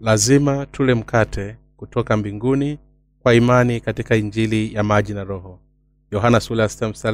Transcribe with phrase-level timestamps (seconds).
[0.00, 2.78] lazima tule mkate kutoka mbinguni
[3.22, 5.60] kwa imani katika injili ya maji na roho.
[6.10, 6.40] Yohana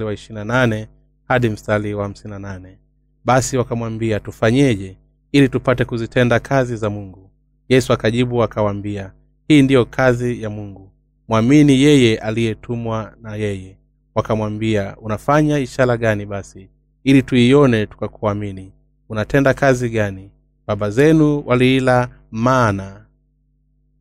[0.04, 0.86] wa 28
[1.28, 2.76] hadi mstari wa 58
[3.24, 4.96] basi wakamwambia tufanyeje
[5.32, 7.30] ili tupate kuzitenda kazi za mungu?
[7.68, 9.12] Yesu akajibu akawaambia
[9.48, 10.90] hii ndiyo kazi ya mungu.
[11.28, 13.76] Mwamini yeye aliyetumwa na yeye.
[14.14, 16.68] Wakamwambia unafanya ishara gani basi
[17.04, 18.72] ili tuione tukakuamini?
[19.08, 20.30] Unatenda kazi gani?
[20.66, 23.06] Baba zenu waliila mana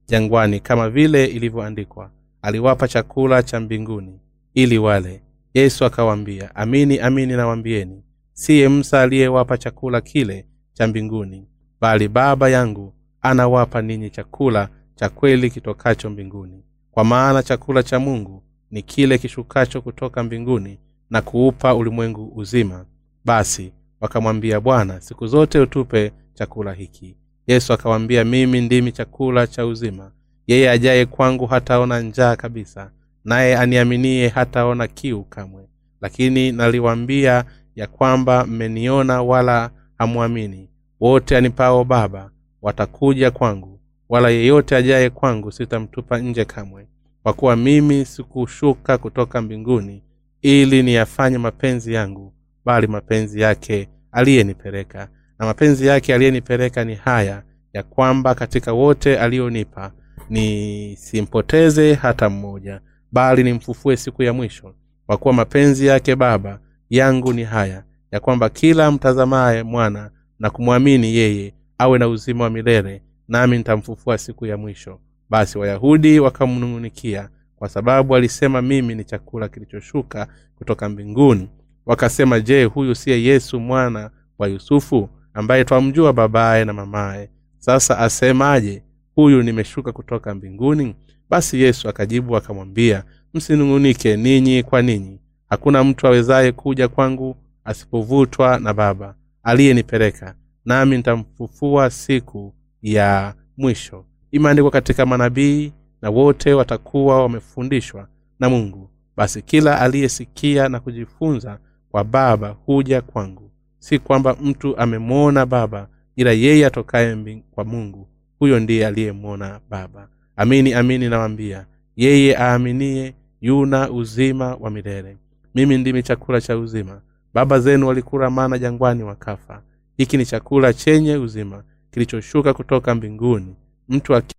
[0.08, 4.20] jangwani kama vile ilivyoandikwa aliwapa chakula cha mbinguni
[4.54, 5.22] ili wale.
[5.54, 8.04] Yesu akawaambia amini amini nawambieni
[8.34, 11.48] siye msa aliyewapa chakula kile cha mbinguni
[11.82, 16.64] bali baba yangu anawapa ninyi chakula cha kweli kitokacho mbinguni.
[16.92, 22.86] Kwa maana chakula cha mungu ni kile kishukacho kutoka mbinguni na kuupa ulimwengu uzima.
[23.26, 30.12] Basi wakamwambia bwana siku zote utupe chakula hiki yesu akawaambia mimi ndimi chakula cha uzima.
[30.48, 32.91] Yeye ajaye kwangu hataona njaa kabisa
[33.26, 35.63] naye aniaminie hataona kiu kamwe.
[36.02, 40.70] Lakini naliwambia ya kwamba mmeniona wala hamwamini.
[40.99, 46.87] Wote anipao baba watakuja kwangu wala yeyote ajaye kwangu sitamtupa nje kamwe.
[47.24, 50.04] Kwa kuwa mimi sikushuka kutoka mbinguni
[50.41, 52.34] ili niyafanye mapenzi yangu
[52.65, 55.07] bali mapenzi yake aliyenipeleka
[55.40, 59.92] na mapenzi yake aliyenipeleka ni haya ya kwamba katika wote aliyonipa
[60.30, 64.75] nisimpoteze hata mmoja bali nimfufue siku ya mwisho.
[65.06, 66.59] Kwa kuwa mapenzi yake baba
[66.90, 72.50] yangu ni haya ya kwamba kila mtazamaye mwana na kumwamini yeye awe na uzima wa
[72.50, 75.00] milele nami nitamfufua siku ya mwisho.
[75.30, 81.50] Basi wayahudi wakamnung'unikia kwa sababu alisema mimi ni chakula kilichoshuka kutoka mbinguni.
[81.86, 87.29] Wakasema je huyu siye yesu mwana wa yusufu ambaye twamjua babaye na mamaye.
[87.57, 88.84] Sasa asemaje?
[89.16, 90.96] Huyu nimeshuka kutoka mbinguni?
[91.29, 93.03] Basi yesu akajibu akamwambia
[93.34, 95.19] msinung'unike ninyi kwa ninyi.
[95.50, 100.35] Hakuna mtu awezaye kuja kwangu asipovutwa na baba aliyenipeleka
[100.66, 104.06] nami nitamfufua siku ya mwisho.
[104.31, 108.07] Imeandikwa katika manabii na wote watakuwa wamefundishwa
[108.40, 108.90] na mungu.
[109.17, 111.59] Basi kila aliyesikia na kujifunza
[111.90, 113.45] kwa baba huja kwangu
[113.80, 118.08] si kwamba mtu amemwona baba ila yeye atokaye kwa mungu
[118.40, 120.09] huyo ndiye aliyemwona baba.
[120.36, 121.66] Amini amini nawambia
[121.96, 125.18] yeye aaminie yuna uzima wa milele.
[125.56, 127.02] Mimi ndimi chakula cha uzima.
[127.34, 129.64] Baba zenu walikula mana jangwani wakafa.
[129.97, 133.56] Hiki ni chakula chenye uzima kilichoshuka kutoka mbinguni.
[133.90, 134.35] Mtu aki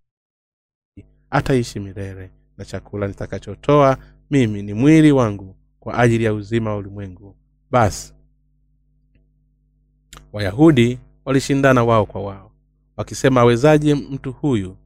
[1.29, 3.97] ataishi milele na chakula nitakachotoa
[4.31, 7.35] mimi ni mwili wangu kwa ajili ya uzima wa ulimwengu.
[7.71, 8.13] Basi
[10.37, 12.51] wayahudi walishindana wao kwa wao
[12.97, 14.77] wakisema awezaje mtu huyu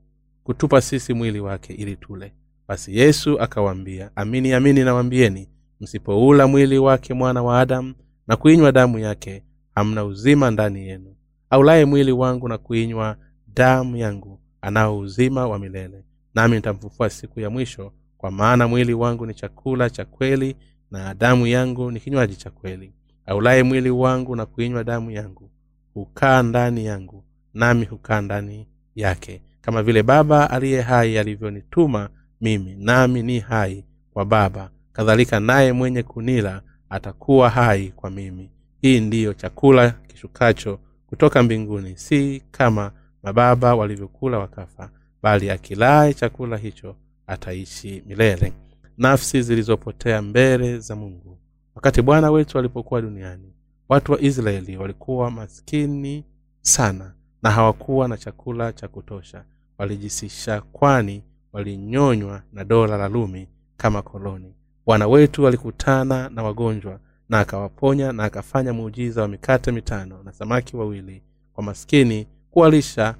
[0.43, 2.33] kutupa sisi mwili wake ili tule?
[2.67, 5.49] Basi yesu akawaambia amini amini nawambieni
[5.81, 7.93] msipoula mwili wake mwana wa adamu
[8.27, 9.43] na kuinywa damu yake
[9.75, 11.15] hamna uzima ndani yenu.
[11.49, 13.17] Aulaye mwili wangu na kuinywa
[13.47, 16.03] damu yangu anao uzima wa milele.
[16.35, 20.55] Nami nitamfufua siku ya mwisho kwa maana mwili wangu ni chakula cha kweli
[20.91, 22.93] na damu yangu ni kinywaji cha kweli
[23.25, 25.49] aulaye mwili wangu na kuinywa damu yangu
[25.93, 27.23] hukaa ndani yangu
[27.53, 29.41] nami hukaa ndani yake.
[29.61, 32.09] Kama vile baba aliye hai alivyonituma
[32.41, 34.69] mimi nami ni hai kwa baba.
[34.93, 38.49] Kadhalika naye mwenye kunila atakuwa hai kwa mimi.
[38.81, 41.97] Hii ndiyo chakula kishukacho kutoka mbinguni.
[41.97, 42.91] Si kama
[43.23, 44.89] mababa walivyokula wakafa
[45.23, 46.95] bali akilaye chakula hicho
[47.27, 48.53] ataishi milele.
[48.97, 51.37] Nafsi zilizopotea mbele za mungu
[51.75, 53.53] wakati bwana wetu alipokuwa duniani
[53.89, 56.25] watu wa israeli walikuwa maskini
[56.61, 59.45] sana na hawakuwa na chakula cha kutosha.
[59.77, 61.23] Walijisisha kwani
[61.53, 63.47] walinyonywa na dola la lumi
[63.77, 64.55] kama koloni.
[64.85, 70.77] Bwana wetu alikutana na wagonjwa na akawaponya na akafanya muujiza wa mikate mitano na samaki
[70.77, 73.15] wawili kwa maskini kuwalisha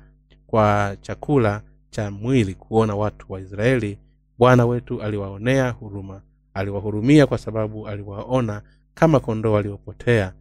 [0.47, 3.97] kwa chakula cha mwili kuona watu wa israeli.
[4.37, 6.21] Bwana wetu aliwaonea huruma
[6.53, 8.61] aliwahurumia kwa sababu aliwaona
[8.93, 10.33] kama kondoo waliopotea.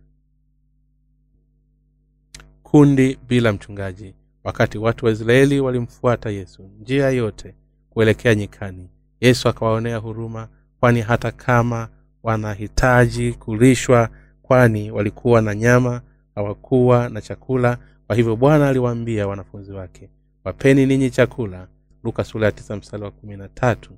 [2.62, 4.14] Kundi bila mchungaji.
[4.44, 7.54] Wakati watu wa israeli walimfuata yesu njia yote
[7.90, 8.90] kuelekea nyikani.
[9.20, 10.48] Yesu akawaonea huruma
[10.80, 11.88] kwani hata kama
[12.22, 14.08] wanahitaji kulishwa
[14.42, 16.02] kwani walikuwa na nyama
[16.34, 20.10] hawakuwa na chakula kwa hivyo bwana aliwaambia wanafunzi wake
[20.44, 21.68] wapeni ninyi chakula.
[22.04, 23.90] Luka sula ya tisa mstari wa kumi na tatu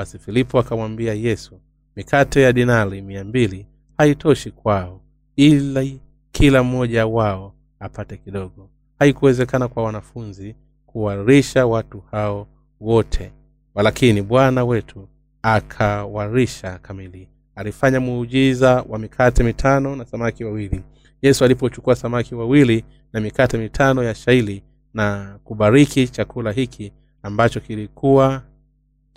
[0.00, 1.60] basi filipo akamwambia yesu
[1.96, 3.66] mikate ya dinari mia mbili
[3.98, 5.00] haitoshi kwao
[5.36, 6.00] ili
[6.32, 8.70] kila mmoja wao apate kidogo.
[8.98, 10.54] Haikuwezekana kwa wanafunzi
[10.86, 12.46] kuwarisha watu hao
[12.80, 13.32] wote
[13.74, 15.08] walakini bwana wetu
[15.42, 17.28] akawarisha kamili.
[17.54, 20.82] Alifanya muujiza wa mikate mitano na samaki wawili.
[21.22, 24.62] Yesu alipochukua samaki wawili na mikate mitano ya shaili
[24.94, 26.92] na kubariki chakula hiki
[27.22, 28.42] ambacho kilikuwa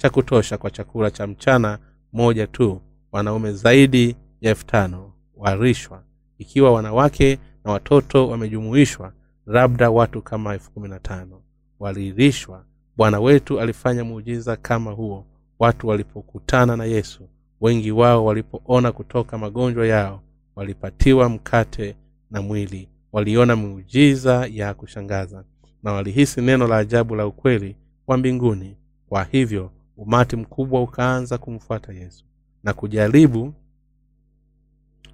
[0.03, 1.79] cha kutosha kwa chakula cha mchana
[2.13, 6.03] moja tu wanaume zaidi ya elfu tano warishwa.
[6.37, 9.13] Ikiwa wanawake na watoto wamejumuishwa
[9.45, 11.41] labda watu kama elfu kumi na tano
[11.79, 12.65] walirishwa.
[12.97, 15.25] Bwana wetu alifanya muujiza kama huo
[15.59, 17.29] watu walipokutana na yesu.
[17.61, 20.21] Wengi wao walipoona kutoka magonjwa yao
[20.55, 21.95] walipatiwa mkate
[22.31, 22.89] na mwili.
[23.11, 25.43] Waliona muujiza ya kushangaza
[25.83, 27.75] na walihisi neno la ajabu la ukweli
[28.07, 28.77] wa mbinguni.
[29.09, 32.25] Kwa hivyo umati mkubwa ukaanza kumfuata yesu
[32.63, 33.53] na kujaribu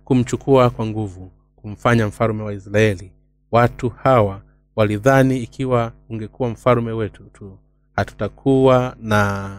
[0.03, 3.11] kumchukua kwa nguvu kumfanya mfalume wa israeli.
[3.51, 4.41] Watu hawa
[4.75, 7.57] walidhani ikiwa ungekuwa mfalume wetu tu
[7.95, 9.49] hatutakuwa na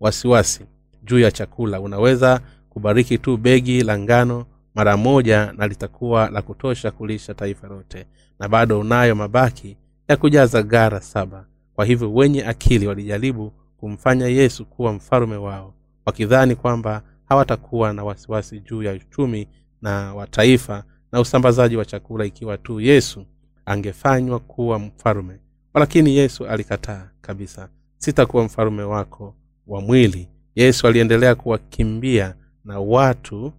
[0.00, 0.64] wasiwasi
[1.02, 1.80] juu ya chakula.
[1.80, 8.06] Unaweza kubariki tu begi la ngano mara moja na litakuwa la kutosha kulisha taifa lote.
[8.38, 9.76] Na bado unayo mabaki
[10.08, 15.74] ya kujaza gara saba kwa hivyo wenye akili walijaribu kumfanya yesu kuwa mfalume wao
[16.06, 19.48] wakidhani kwamba hawatakuwa na wasiwasi juu ya uchumi
[19.82, 23.26] na wa taifa na usambazaji wa chakula ikiwa tu yesu
[23.66, 25.38] angefanywa kuwa mfalume
[25.74, 27.68] lakini yesu alikataa kabisa
[27.98, 29.34] sitakuwa mfalume wako
[29.66, 30.28] wa mwili.
[30.54, 32.34] Yesu aliendelea kuwakimbia
[32.64, 33.52] na watu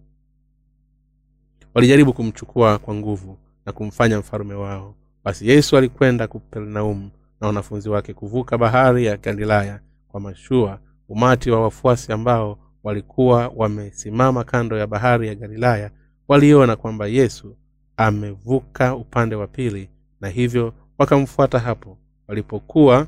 [1.74, 4.94] walijaribu kumchukua kwa nguvu na kumfanya mfalume wao.
[5.24, 7.10] Basi yesu alikwenda kupernaumu
[7.40, 14.44] na wanafunzi wake kuvuka bahari ya galilaya kwa mashua umati wa wafuasi ambao walikuwa wamesimama
[14.44, 15.90] kando ya bahari ya galilaya
[16.28, 17.56] waliona kwamba yesu
[17.96, 19.90] amevuka upande wa pili
[20.20, 21.98] na hivyo wakamfuata hapo
[22.28, 23.06] walipokuwa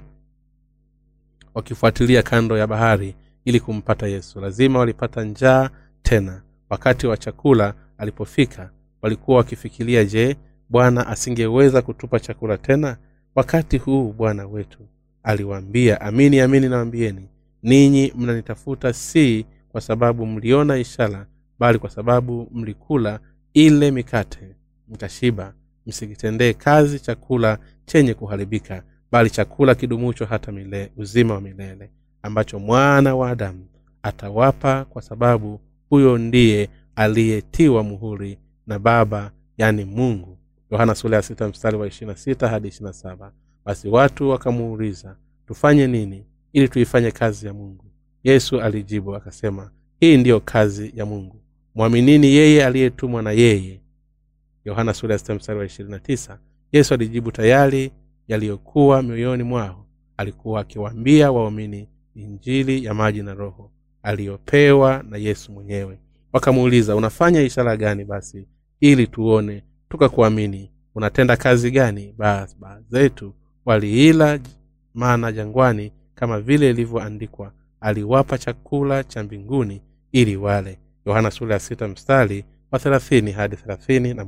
[1.55, 4.41] wakifuatilia kando ya bahari ili kumpata yesu.
[4.41, 5.71] Lazima walipata njaa
[6.03, 6.43] tena.
[6.71, 8.71] Wakati wa chakula alipofika
[9.03, 10.37] walikuwa wakifikiria je
[10.69, 12.97] bwana asingeweza kutupa chakula tena
[13.35, 14.79] wakati huu bwana wetu
[15.23, 17.29] aliwaambia amini amini nawambieni
[17.63, 21.27] ninyi mnanitafuta si kwa sababu mliona ishara
[21.59, 23.21] bali kwa sababu mlikula
[23.55, 24.57] ile mikate
[24.89, 25.55] mkashiba
[25.87, 28.83] msikitendee kazi chakula chenye kuharibika
[29.13, 31.91] bali chakula kidumucho hata mile, uzima wa milele
[32.23, 33.67] ambacho mwana wa adamu
[34.03, 35.61] atawapa kwa sababu
[35.91, 40.39] huyo ndiye aliyetiwa muhuri na baba yani mungu
[40.71, 43.33] yohana sura mstari wa ishirina hadi ishirina saba.
[43.65, 47.85] Basi watu wakamuuliza tufanye nini ili tuifanye kazi ya mungu?
[48.25, 49.71] Yesu alijibu akasema
[50.01, 51.37] hii ndiyo kazi ya mungu.
[51.75, 53.81] Mwaminini yeye aliyetumwa na yeye.
[54.65, 55.99] Yohana sura mstari wa ishirini
[56.73, 57.93] yesu alijibu tayari
[58.29, 59.87] yaliyokuwa mioyoni mwao.
[60.17, 63.71] Alikuwa akiwaambia waumini injili ya maji na roho
[64.03, 65.99] aliyopewa na yesu mwenyewe.
[66.33, 68.47] Wakamuuliza unafanya ishara gani basi
[68.81, 70.71] ili tuone tukakuamini.
[70.95, 72.15] Unatenda kazi gani?
[72.19, 73.35] Baba zetu.
[73.65, 74.39] Waliila
[74.95, 77.53] mana jangwani kama vile ilivyoandikwa.
[77.81, 80.79] Aliwapa chakula cha mbinguni ili wale.
[81.07, 81.31] Yohana
[81.85, 83.57] ya mstari wa hadi
[84.15, 84.25] na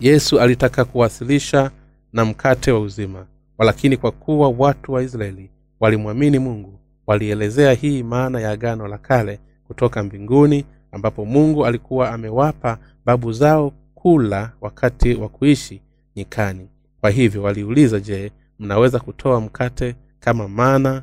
[0.00, 1.70] yesu alitaka kuwasilisha
[2.12, 3.26] na mkate wa uzima.
[3.58, 5.50] Walakini kwa kuwa watu wa israeli
[5.80, 12.78] walimwamini mungu walielezea hii maana ya agano la kale kutoka mbinguni ambapo mungu alikuwa amewapa
[13.04, 15.82] babu zao kula wakati wa kuishi
[16.16, 16.68] nyikani.
[17.00, 21.02] Kwa hivyo waliuliza je mnaweza kutoa mkate kama mana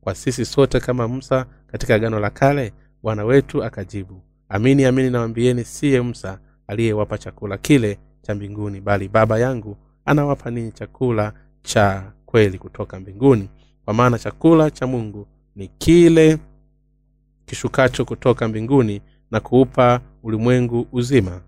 [0.00, 2.72] kwa sisi sote kama msa katika agano la kale?
[3.02, 9.38] Bwana wetu akajibu amini amini nawambieni siye msa aliyewapa chakula kile cha mbinguni bali baba
[9.38, 13.48] yangu anawapa ninyi chakula cha kweli kutoka mbinguni.
[13.84, 16.38] Kwa maana chakula cha mungu ni kile
[17.52, 21.40] kishukacho kutoka mbinguni na kuupa ulimwengu uzima.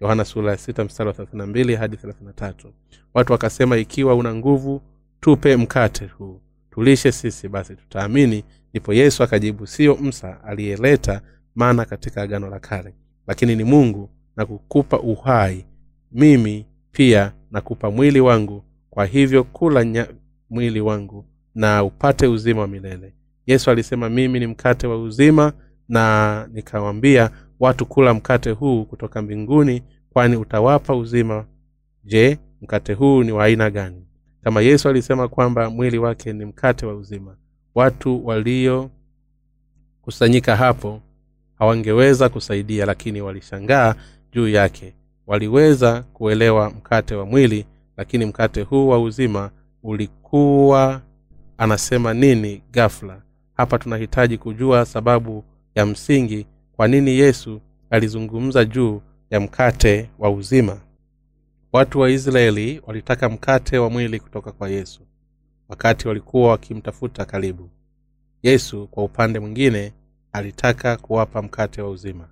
[0.00, 2.72] Yohana sura ya hadi thelathini na tatu.
[3.14, 4.82] Watu wakasema ikiwa una nguvu
[5.20, 6.40] tupe mkate huu.
[6.70, 8.44] Tulishe sisi basi tutaamini.
[8.70, 11.20] Ndipo yesu akajibu siyo msa aliyeleta
[11.54, 12.94] mana katika agano la kale
[13.26, 15.64] lakini ni mungu na kukupa uhai.
[16.12, 18.64] Mimi pia nakupa mwili wangu.
[18.90, 20.08] Kwa hivyo kula nya,
[20.50, 21.24] mwili wangu
[21.54, 23.14] na upate uzima wa milele
[23.46, 25.52] yesu alisema mimi ni mkate wa uzima
[25.88, 29.82] na nikawambia watu kula mkate huu kutoka mbinguni
[30.12, 31.44] kwani utawapa uzima.
[32.04, 34.06] Je mkate huu ni wa aina gani?
[34.44, 37.36] Kama yesu alisema kwamba mwili wake ni mkate wa uzima
[37.74, 41.00] watu waliokusanyika hapo
[41.58, 43.94] hawangeweza kusaidia lakini walishangaa
[44.32, 44.94] juu yake.
[45.26, 49.50] Waliweza kuelewa mkate wa mwili lakini mkate huu wa uzima
[49.82, 51.00] ulikuwa
[51.58, 53.22] anasema nini gafla
[53.54, 55.44] hapa tunahitaji kujua sababu
[55.74, 56.46] ya msingi
[56.76, 60.80] kwa nini yesu alizungumza juu ya mkate wa uzima.
[61.72, 65.00] Watu wa israeli walitaka mkate wa mwili kutoka kwa yesu
[65.68, 67.70] wakati walikuwa wakimtafuta karibu.
[68.42, 69.92] Yesu kwa upande mwingine
[70.32, 72.28] alitaka kuwapa mkate wa uzima.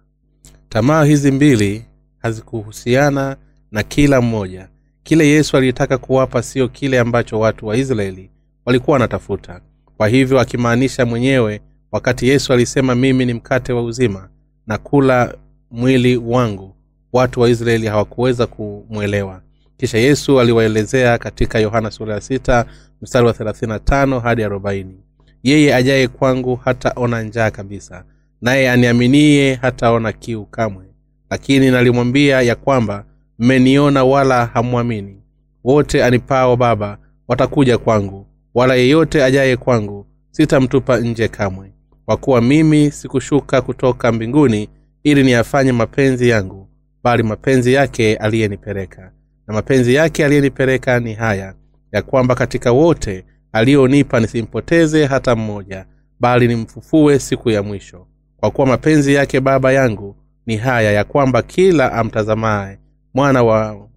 [0.69, 1.85] Tamaa hizi mbili
[2.19, 3.37] hazikuhusiana
[3.71, 4.69] na kila mmoja.
[5.02, 8.31] Kile yesu alitaka kuwapa sio kile ambacho watu wa israeli
[8.64, 9.61] walikuwa wanatafuta
[10.03, 11.61] kwa hivyo akimaanisha mwenyewe
[11.93, 14.29] wakati yesu alisema mimi ni mkate wa uzima
[14.67, 15.35] na kula
[15.71, 16.75] mwili wangu
[17.13, 19.43] watu wa israeli hawakuweza kumwelewa.
[19.77, 22.67] Kisha yesu aliwaelezea katika yohana sura ya sita
[23.03, 24.97] mstari wa thelathini tano hadi arobaini.
[25.43, 28.05] Yeye ajaye kwangu hataona njaa kabisa
[28.41, 30.85] naye aniaminie hataona kiu kamwe.
[31.31, 33.05] Lakini nalimwambia ya kwamba
[33.39, 35.17] mmeniona wala hamwamini.
[35.65, 41.73] Wote anipao baba watakuja kwangu wala yeyote ajaye kwangu sitamtupa nje kamwe.
[42.05, 44.69] Kwa kuwa mimi sikushuka kutoka mbinguni
[45.03, 46.69] ili niyafanye mapenzi yangu
[47.05, 49.13] bali mapenzi yake aliyenipeleka.
[49.47, 51.55] Na mapenzi yake aliyenipeleka ni haya
[51.93, 55.87] ya kwamba katika wote aliyonipa nisimpoteze hata mmoja
[56.21, 58.07] bali nimfufue siku ya mwisho.
[58.37, 60.17] Kwa kuwa mapenzi yake baba yangu
[60.47, 62.79] ni haya ya kwamba kila amtazamaye
[63.15, 63.89] mwana wa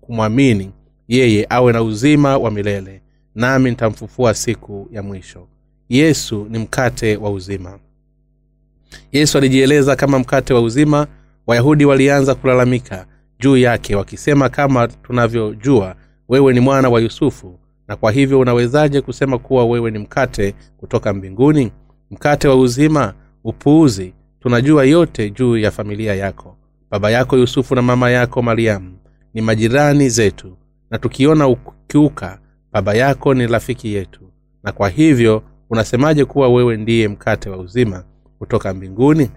[0.00, 0.72] kumwamini
[1.08, 3.02] yeye awe na uzima wa milele
[3.34, 5.46] nami nitamfufua siku ya mwisho.
[5.88, 7.78] Yesu ni mkate wa uzima.
[9.12, 11.06] Yesu alijieleza kama mkate wa uzima.
[11.46, 13.06] Wayahudi walianza kulalamika
[13.40, 15.96] juu yake wakisema kama tunavyojua
[16.28, 17.58] wewe ni mwana wa yusufu.
[17.88, 21.72] Na kwa hivyo unawezaje kusema kuwa wewe ni mkate kutoka mbinguni?
[22.10, 23.14] Mkate wa uzima
[23.44, 24.14] upuuzi.
[24.40, 26.56] Tunajua yote juu ya familia yako.
[26.90, 28.98] Baba yako yusufu na mama yako mariamu
[29.34, 30.56] ni majirani zetu.
[30.90, 32.38] Na tukiona ukiuka
[32.74, 34.20] baba yako ni rafiki yetu.
[34.62, 38.04] Na kwa hivyo unasemaje kuwa wewe ndiye mkate wa uzima
[38.38, 39.30] kutoka mbinguni?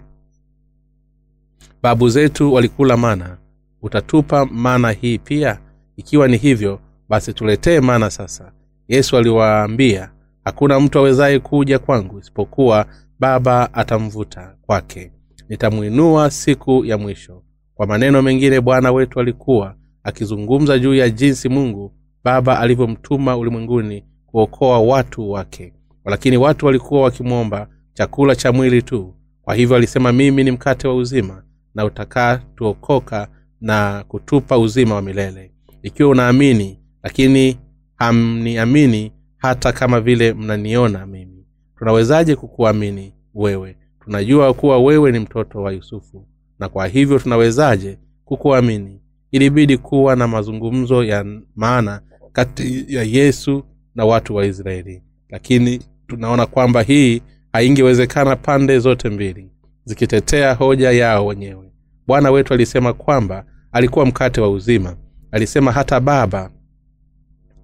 [1.82, 3.38] Babu zetu walikula mana.
[3.82, 5.58] Utatupa mana hii pia?
[5.96, 8.52] Ikiwa ni hivyo basi tuletee mana sasa.
[8.88, 10.10] Yesu aliwaambia
[10.44, 12.86] hakuna mtu awezaye kuja kwangu isipokuwa
[13.18, 15.12] baba atamvuta kwake.
[15.48, 17.42] Nitamwinua siku ya mwisho.
[17.74, 21.92] Kwa maneno mengine bwana wetu alikuwa akizungumza juu ya jinsi mungu
[22.24, 25.72] baba alivyomtuma ulimwenguni kuokoa watu wake.
[26.04, 29.14] Lakini watu walikuwa wakimwomba chakula cha mwili tu.
[29.42, 31.42] Kwa hivyo alisema mimi ni mkate wa uzima
[31.74, 33.28] na utakatuokoka
[33.60, 35.52] na kutupa uzima wa milele.
[35.82, 37.58] Ikiwa unaamini lakini
[37.96, 41.44] hamniamini hata kama vile mnaniona mimi.
[41.78, 43.76] Tunawezaje kukuamini wewe?
[44.04, 46.26] Tunajua kuwa wewe ni mtoto wa yusufu
[46.58, 49.00] na kwa hivyo tunawezaje kukuamini?
[49.30, 51.24] Ilibidi kuwa na mazungumzo ya
[51.56, 52.00] maana
[52.32, 55.02] kati ya yesu na watu wa israeli.
[55.30, 59.50] Lakini tunaona kwamba hii haingewezekana pande zote mbili
[59.84, 61.72] zikitetea hoja yao wenyewe.
[62.06, 64.96] Bwana wetu alisema kwamba alikuwa mkate wa uzima.
[65.32, 66.50] Alisema hata baba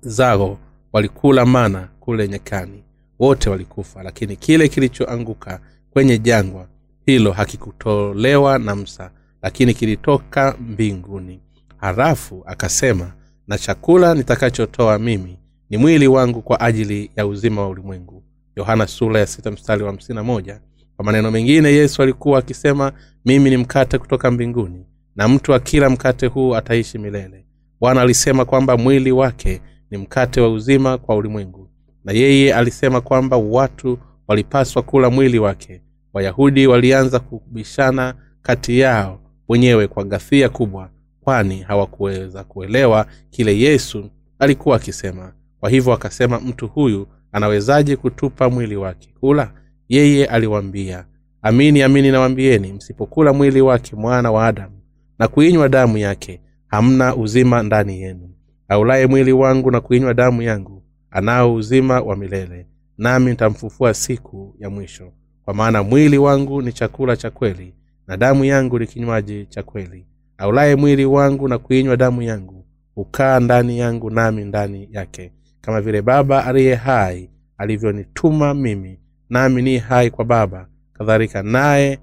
[0.00, 0.59] zao
[0.92, 2.85] walikula mana kule nyekani
[3.18, 6.68] wote walikufa lakini kile kilichoanguka kwenye jangwa
[7.06, 9.11] hilo hakikutolewa na msa
[9.42, 11.40] lakini kilitoka mbinguni.
[11.76, 13.12] Harafu akasema
[13.49, 15.39] na chakula nitakachotoa mimi
[15.71, 18.23] ni mwili wangu kwa ajili ya uzima wa ulimwengu.
[18.57, 20.61] Yohana sura ya sita mstari wa hamsini na moja.
[20.97, 22.93] Kwa maneno mengine yesu alikuwa akisema
[23.25, 24.87] mimi ni mkate kutoka mbinguni
[25.17, 27.47] na mtu akila mkate huu ataishi milele.
[27.81, 29.61] Bwana alisema kwamba mwili wake
[29.91, 31.69] ni mkate wa uzima kwa ulimwengu
[32.05, 33.99] na yeye alisema kwamba watu
[34.29, 35.83] walipaswa kula mwili wake.
[36.13, 40.91] Wayahudi walianza kubishana kati yao wenyewe kwa ghafia kubwa
[41.25, 45.33] kwani hawakuweza kuelewa kile yesu alikuwa akisema.
[45.61, 49.52] Kwa hivyo akasema mtu huyu anawezaje kutupa mwili wake kula?
[49.88, 51.04] Yeye aliwambia
[51.43, 54.81] amini amini nawambieni msipokula mwili wake mwana wa adamu
[55.19, 58.31] na kuinywa damu yake hamna uzima ndani yenu.
[58.69, 62.66] Aulaye mwili wangu na kuinywa damu yangu anao uzima wa milele
[62.99, 65.12] nami nitamfufua siku ya mwisho.
[65.45, 67.75] Kwa maana mwili wangu ni chakula cha kweli
[68.07, 70.07] na damu yangu ni kinywaji cha kweli
[70.38, 72.64] aulaye mwili wangu na kuinywa damu yangu
[72.95, 75.33] hukaa ndani yangu nami ndani yake.
[75.61, 78.99] Kama vile baba aliye hai alivyonituma mimi
[79.31, 80.69] nami ni hai kwa baba.
[80.93, 81.99] Kadhalika naye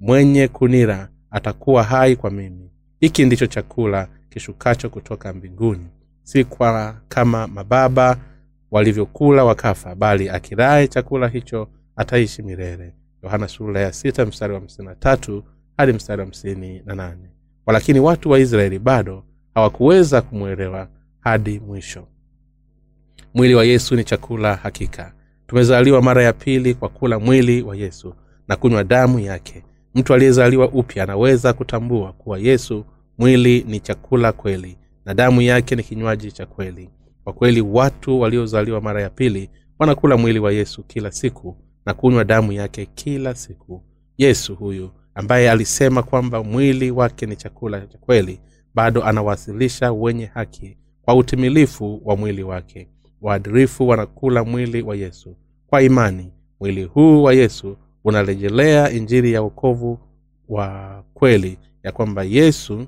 [0.00, 2.70] mwenye kunira atakuwa hai kwa mimi.
[3.00, 5.86] Hiki ndicho chakula kishukacho kutoka mbinguni.
[6.22, 8.16] Si kwa kama mababa
[8.70, 12.94] walivyokula wakafa bali akiraye chakula hicho ataishi milele.
[13.22, 15.44] Yohana sura ya sita mstari wa hamsini na tatu
[15.76, 17.31] hadi mstari wa hamsini na nane
[17.66, 20.88] walakini watu wa israeli bado hawakuweza kumwelewa
[21.20, 22.06] hadi mwisho.
[23.34, 25.12] Mwili wa yesu ni chakula hakika.
[25.46, 28.14] Tumezaliwa mara ya pili kwa kula mwili wa yesu
[28.48, 29.62] na kunywa damu yake.
[29.94, 32.84] Mtu aliyezaliwa upya anaweza kutambua kuwa yesu
[33.18, 36.90] mwili ni chakula kweli na damu yake ni kinywaji cha kweli.
[37.24, 42.24] Kwa kweli watu waliozaliwa mara ya pili wanakula mwili wa yesu kila siku na kunywa
[42.24, 43.82] damu yake kila siku.
[44.18, 48.40] Yesu huyu ambaye alisema kwamba mwili wake ni chakula cha kweli
[48.74, 52.88] bado anawasilisha wenye haki kwa utimilifu wa mwili wake.
[53.20, 55.36] Waadirifu wanakula mwili wa yesu.
[55.66, 59.98] Kwa imani mwili huu wa yesu unarejelea injili ya wokovu
[60.48, 62.86] wa kweli ya kwamba yesu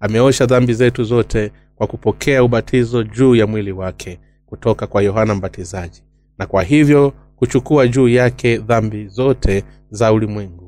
[0.00, 6.02] ameosha dhambi zetu zote kwa kupokea ubatizo juu ya mwili wake kutoka kwa yohana mbatizaji
[6.38, 10.67] na kwa hivyo kuchukua juu yake dhambi zote za ulimwengu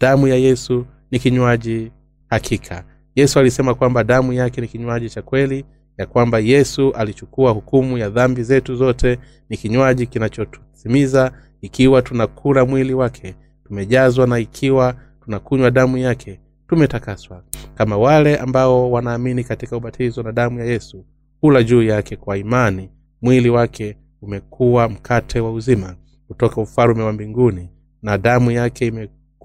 [0.00, 1.92] damu ya yesu ni kinywaji
[2.30, 2.84] hakika.
[3.14, 5.64] Yesu alisema kwamba damu yake ni kinywaji cha kweli
[5.98, 12.94] ya kwamba yesu alichukua hukumu ya dhambi zetu zote ni kinywaji kinachotutimiza ikiwa tunakula mwili
[12.94, 13.34] wake
[13.64, 17.42] tumejazwa na ikiwa tunakunywa damu yake tumetakaswa.
[17.74, 21.04] Kama wale ambao wanaamini katika ubatizo na damu ya yesu
[21.40, 22.90] hula juu yake kwa imani
[23.22, 25.96] mwili wake umekuwa mkate wa uzima
[26.28, 27.70] kutoka ufalume wa mbinguni
[28.02, 28.86] na damu yake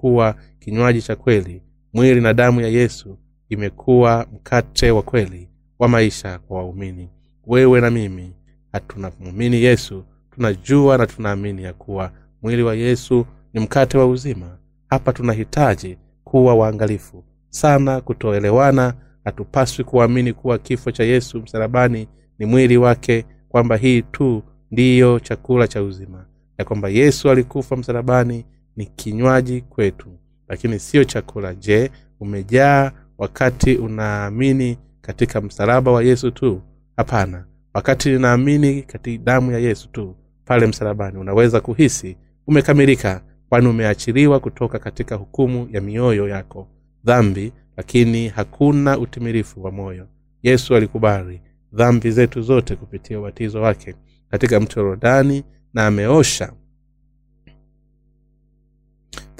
[0.02, 1.62] imekuwa kinywaji cha kweli.
[1.94, 3.18] Mwili na damu ya yesu
[3.48, 7.08] imekuwa mkate wa kweli wa maisha kwa waumini.
[7.46, 8.32] Wewe na mimi
[8.72, 10.04] hatunamwamini yesu.
[10.30, 14.58] Tunajua na tunaamini ya kuwa mwili wa yesu ni mkate wa uzima.
[14.90, 18.94] Hapa tunahitaji kuwa waangalifu sana kutoelewana.
[19.24, 25.68] Hatupaswi kuamini kuwa kifo cha yesu msalabani ni mwili wake kwamba hii tu ndiyo chakula
[25.68, 26.26] cha uzima.
[26.58, 28.44] Ya kwamba yesu alikufa msalabani
[28.76, 30.08] ni kinywaji kwetu.
[30.48, 31.54] Lakini sio chakula.
[31.54, 36.62] Je umejaa wakati unaamini katika msalaba wa yesu tu?
[36.96, 37.44] Hapana.
[37.74, 44.78] Wakati ninaamini katika damu ya yesu tu pale msalabani unaweza kuhisi umekamilika kwani umeachiliwa kutoka
[44.78, 46.68] katika hukumu ya mioyo yako.
[47.04, 50.08] Dhambi lakini hakuna utimilifu wa moyo.
[50.42, 51.40] Yesu alikubali
[51.72, 53.94] dhambi zetu zote kupitia ubatizo wake
[54.30, 56.52] katika mto yorodani na ameosha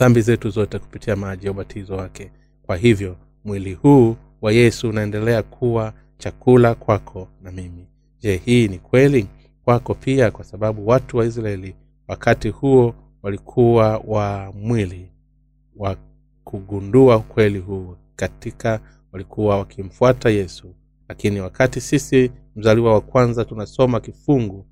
[0.02, 2.30] dhambi zetu zote kupitia maji ya ubatizo wake.
[2.62, 7.86] Kwa hivyo mwili huu wa yesu unaendelea kuwa chakula kwako na mimi.
[8.20, 9.26] Je hii ni kweli?
[9.64, 11.74] Kwako pia kwa sababu watu wa israeli
[12.08, 15.10] wakati huo walikuwa wa mwili
[15.76, 15.96] wa
[16.44, 17.96] kugundua ukweli huu.
[18.16, 18.80] Katika
[19.12, 20.74] walikuwa wakimfuata yesu.
[21.08, 24.66] Lakini wakati sisi mzaliwa wa kwanza tunasoma kifungu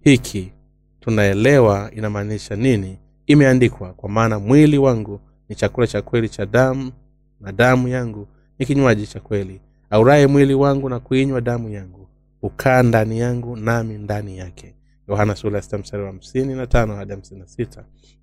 [0.00, 0.52] hiki
[1.00, 6.92] tunaelewa inamaanisha nini imeandikwa kwa maana mwili wangu ni chakula cha kweli cha damu
[7.40, 9.60] na damu yangu ni kinywaji cha kweli.
[9.90, 12.08] Auraye mwili wangu na kuinywa damu yangu
[12.40, 14.74] hukaa ndani yangu nami ndani yake.
[15.08, 15.34] Yohana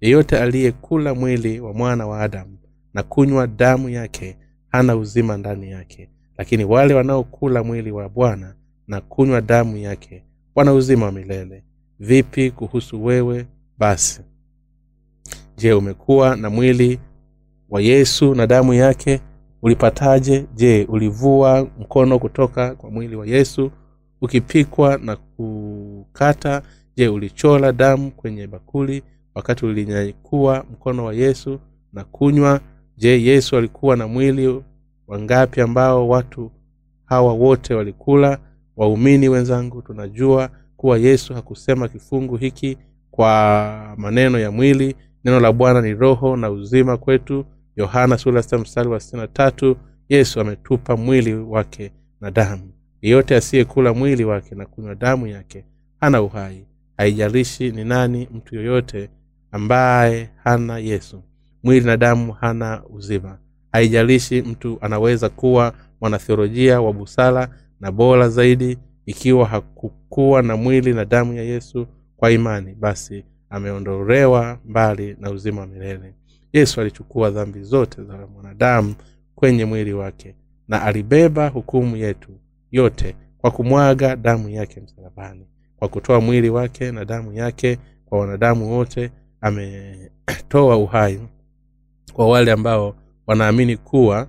[0.01, 2.57] yeyote aliyekula mwili wa mwana wa adamu
[2.93, 4.37] na kunywa damu yake
[4.69, 6.09] hana uzima ndani yake.
[6.37, 8.55] Lakini wale wanaokula mwili wa bwana
[8.87, 10.23] na kunywa damu yake
[10.55, 11.63] wana uzima wa milele.
[11.99, 13.45] Vipi kuhusu wewe?
[13.77, 14.21] Basi
[15.57, 16.99] je umekuwa na mwili
[17.69, 19.19] wa yesu na damu yake?
[19.61, 20.45] Ulipataje?
[20.55, 23.71] Je ulivua mkono kutoka kwa mwili wa yesu
[24.21, 26.61] ukipikwa na kukata?
[26.95, 29.03] Je ulichola damu kwenye bakuli
[29.35, 31.59] wakati ulinyakua mkono wa yesu
[31.93, 32.59] na kunywa?
[32.97, 34.61] Je yesu alikuwa na mwili
[35.07, 36.51] wangapi ambao watu
[37.05, 38.37] hawa wote walikula?
[38.77, 42.77] Waumini wenzangu tunajua kuwa yesu hakusema kifungu hiki
[43.11, 47.45] kwa maneno ya mwili neno la bwana ni roho na uzima kwetu.
[47.75, 49.77] Yohana sura sita wa sitini tatu
[50.09, 52.71] yesu ametupa mwili wake na damu.
[53.01, 55.65] Yeyote asiyekula mwili wake na kunywa damu yake
[55.99, 56.65] hana uhai.
[56.97, 59.09] Haijalishi ni nani mtu yoyote
[59.51, 61.23] ambaye hana yesu.
[61.63, 63.38] Mwili na damu hana uzima.
[63.71, 67.47] Haijalishi mtu anaweza kuwa mwanatheolojia wa busara
[67.79, 74.59] na bora zaidi ikiwa hakukuwa na mwili na damu ya yesu kwa imani basi ameondolewa
[74.65, 76.13] mbali na uzima wa milele.
[76.53, 78.95] Yesu alichukua dhambi zote za mwanadamu
[79.35, 80.35] kwenye mwili wake
[80.67, 82.31] na alibeba hukumu yetu
[82.71, 85.47] yote kwa kumwaga damu yake msalabani.
[85.79, 89.11] Kwa kutoa mwili wake na damu yake kwa wanadamu wote
[89.41, 91.19] ametoa uhai
[92.13, 92.95] kwa wale ambao
[93.27, 94.27] wanaamini kuwa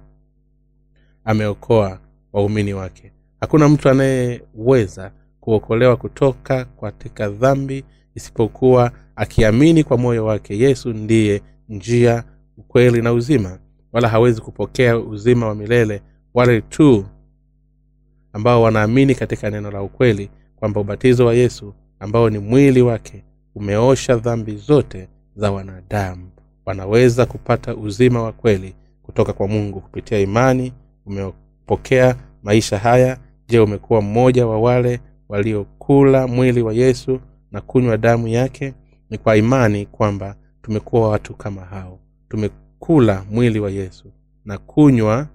[1.24, 1.98] ameokoa
[2.32, 3.12] waumini wake.
[3.40, 7.84] Hakuna mtu anayeweza kuokolewa kutoka katika dhambi
[8.14, 12.24] isipokuwa akiamini kwa moyo wake yesu ndiye njia
[12.59, 13.59] ukweli na uzima.
[13.92, 16.03] Wala hawezi kupokea uzima wa milele
[16.35, 17.05] wale tu
[18.33, 23.24] ambao wanaamini katika neno la ukweli kwamba ubatizo wa yesu ambao ni mwili wake
[23.55, 26.31] umeosha dhambi zote za wanadamu.
[26.66, 30.72] Wanaweza kupata uzima wa kweli kutoka kwa mungu kupitia imani
[31.07, 33.18] umepokea maisha haya.
[33.48, 37.20] Je umekuwa mmoja wa wale waliokula mwili wa yesu
[37.54, 38.74] na kunywa damu yake
[39.10, 41.98] ni kwa imani kwamba tumekuwa watu kama hao.
[42.28, 44.12] Tumekula mwili wa yesu
[44.44, 45.28] na kunywa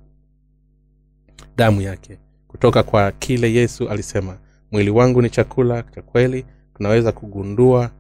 [1.58, 2.20] damu yake.
[2.48, 4.38] Kutoka kwa kile yesu alisema
[4.72, 6.46] mwili wangu ni chakula cha kweli.
[6.78, 7.92] Tunaweza kugundua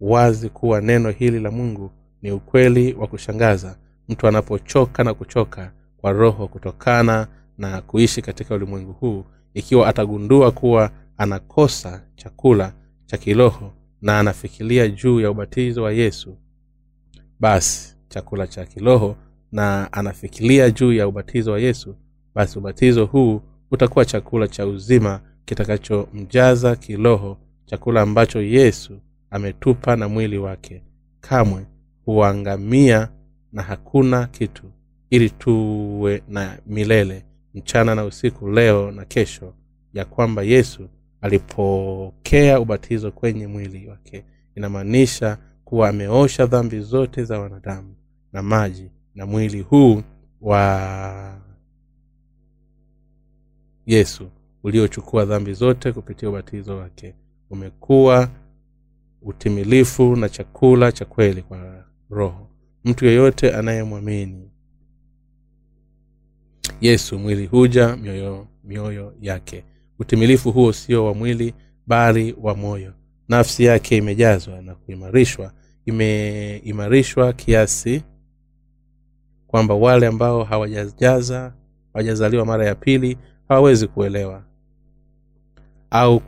[0.00, 1.90] wazi kuwa neno hili la mungu
[2.22, 3.76] ni ukweli wa kushangaza.
[4.08, 7.26] Mtu anapochoka na kuchoka kwa roho kutokana
[7.58, 12.72] na kuishi katika ulimwengu huu ikiwa atagundua kuwa anakosa chakula
[13.08, 16.36] cha kiroho na anafikiria juu ya ubatizo wa yesu.
[17.40, 19.16] Basi chakula cha kiroho
[19.52, 21.96] na anafikiria juu ya ubatizo wa yesu
[22.34, 23.40] basi ubatizo huu
[23.70, 30.82] utakuwa chakula cha uzima kitakachomjaza kiroho chakula ambacho yesu ametupa na mwili wake.
[31.20, 31.66] Kamwe
[32.04, 33.08] huangamia
[33.52, 34.64] na hakuna kitu
[35.10, 39.54] ili tuwe na milele mchana na usiku leo na kesho
[39.94, 40.88] ya kwamba yesu
[41.20, 44.24] alipokea ubatizo kwenye mwili wake.
[44.54, 47.94] Inamaanisha kuwa ameosha dhambi zote za wanadamu
[48.32, 50.02] na maji na mwili huu
[50.40, 51.40] wa
[53.86, 54.30] yesu
[54.62, 57.14] uliochukua dhambi zote kupitia ubatizo wake.
[57.50, 58.28] Umekuwa
[59.22, 62.48] utimilifu na chakula cha kweli kwa roho.
[62.84, 64.50] Mtu yeyote anayemwamini
[66.80, 69.64] yesu mwili huja mioyo mioyo yake
[69.98, 71.54] utimilifu huo sio wa mwili
[71.86, 72.92] bali wa moyo.
[73.28, 75.52] Nafsi yake imejazwa na kuimarishwa.
[75.86, 78.02] Imeimarishwa kiasi
[79.46, 81.52] kwamba wale ambao hawajajaza
[81.92, 84.42] hawajazaliwa mara ya pili hawawezi kuelewa
[85.90, 86.20] au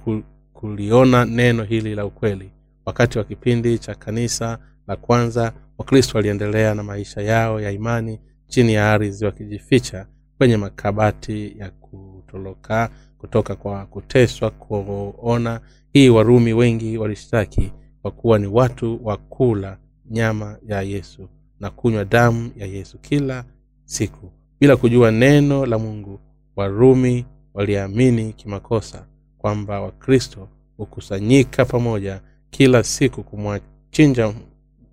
[0.52, 2.50] kuliona neno hili la ukweli.
[2.86, 8.74] Wakati wa kipindi cha kanisa la kwanza wakristo waliendelea na maisha yao ya imani chini
[8.74, 10.06] ya ardhi wakijificha
[10.38, 15.60] kwenye makabati ya kutoloka kutoka kwa kuteswa kuona.
[15.92, 19.78] Hii warumi wengi walishtaki kwa kuwa ni watu wa kula
[20.10, 21.28] nyama ya yesu
[21.60, 23.44] na kunywa damu ya yesu kila
[23.84, 24.30] siku.
[24.60, 26.20] Bila kujua neno la mungu
[26.56, 29.06] warumi waliamini kimakosa
[29.38, 34.34] kwamba wakristo hukusanyika pamoja kila siku kumwachinja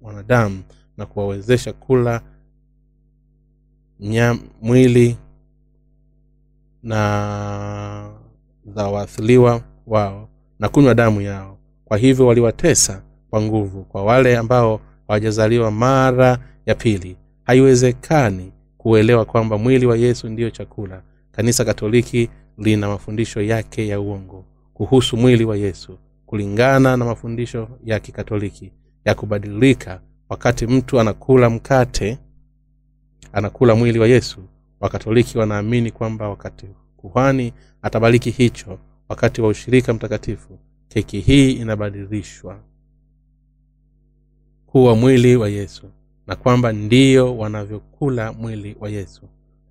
[0.02, 0.64] mwanadamu
[0.98, 2.22] na kuwawezesha kula
[4.00, 5.18] nyam, mwili
[6.84, 8.10] na
[8.76, 11.58] za waathiliwa wao na kunywa damu yao.
[11.86, 17.18] Kwa hivyo waliwatesa kwa nguvu kwa wale ambao hawajazaliwa mara ya pili.
[17.44, 21.02] Haiwezekani kuelewa kwamba mwili wa yesu ndiyo chakula.
[21.32, 28.00] Kanisa katoliki lina mafundisho yake ya uongo kuhusu mwili wa yesu kulingana na mafundisho ya
[28.00, 28.72] kikatoliki
[29.06, 30.02] ya kubadilika.
[30.30, 32.18] Wakati mtu anakula mkate
[33.34, 34.40] anakula mwili wa yesu
[34.80, 36.66] wakatoliki wanaamini kwamba wakati
[36.98, 38.80] kuhani atabariki hicho
[39.10, 40.60] wakati wa ushirika mtakatifu.
[40.88, 42.60] Keki hii inabadilishwa
[44.66, 45.90] kuwa mwili wa yesu
[46.28, 49.22] na kwamba ndiyo wanavyokula mwili wa yesu.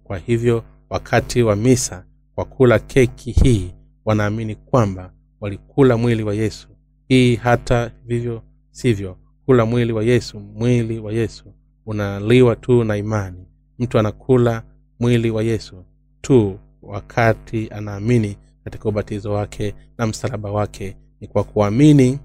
[0.05, 6.69] Kwa hivyo wakati wa misa kwa kula keki hii wanaamini kwamba walikula mwili wa yesu.
[7.09, 11.45] Hii hata vivyo sivyo kula mwili wa yesu mwili wa yesu
[11.87, 13.47] unaliwa tu na imani.
[13.79, 14.63] Mtu anakula
[15.01, 15.85] mwili wa yesu
[16.21, 22.19] tu wakati anaamini katika ubatizo wake na msalaba wake ni kwa kuamini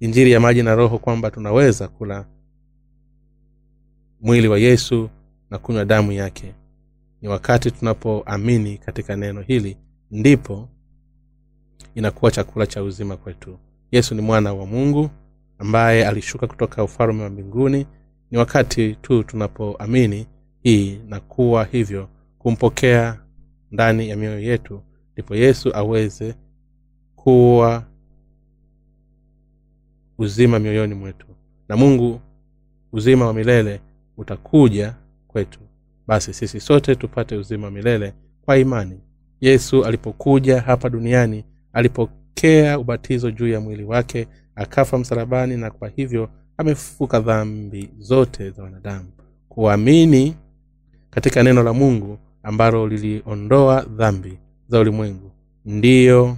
[0.00, 2.26] injiri ya maji na roho kwamba tunaweza kula
[4.20, 5.10] mwili wa yesu
[5.50, 6.54] na kunywa damu yake.
[7.22, 9.76] Ni wakati tunapoamini katika neno hili
[10.10, 10.68] ndipo
[11.94, 13.58] inakuwa chakula cha uzima kwetu.
[13.92, 15.10] Yesu ni mwana wa mungu
[15.58, 17.86] ambaye alishuka kutoka ufalme wa mbinguni.
[18.30, 20.26] Ni wakati tu tunapoamini
[20.62, 22.08] hii na kuwa hivyo
[22.38, 23.20] kumpokea
[23.76, 26.34] ndani ya mioyo yetu ndipo yesu aweze
[27.16, 27.84] kuwa
[30.18, 31.26] uzima mioyoni mwetu.
[31.68, 32.20] Na mungu
[32.92, 33.80] uzima wa milele
[34.16, 34.94] utakuja
[35.28, 35.60] kwetu.
[36.06, 38.12] Basi sisi sote tupate uzima wa milele
[38.44, 39.00] kwa imani.
[39.40, 46.30] Yesu alipokuja hapa duniani alipokea ubatizo juu ya mwili wake akafa msalabani na kwa hivyo
[46.56, 49.08] amefufuka dhambi zote za wanadamu.
[49.48, 50.36] Kuamini
[51.10, 55.30] katika neno la mungu ambalo liliondoa dhambi za ulimwengu.
[55.64, 56.36] Ndiyo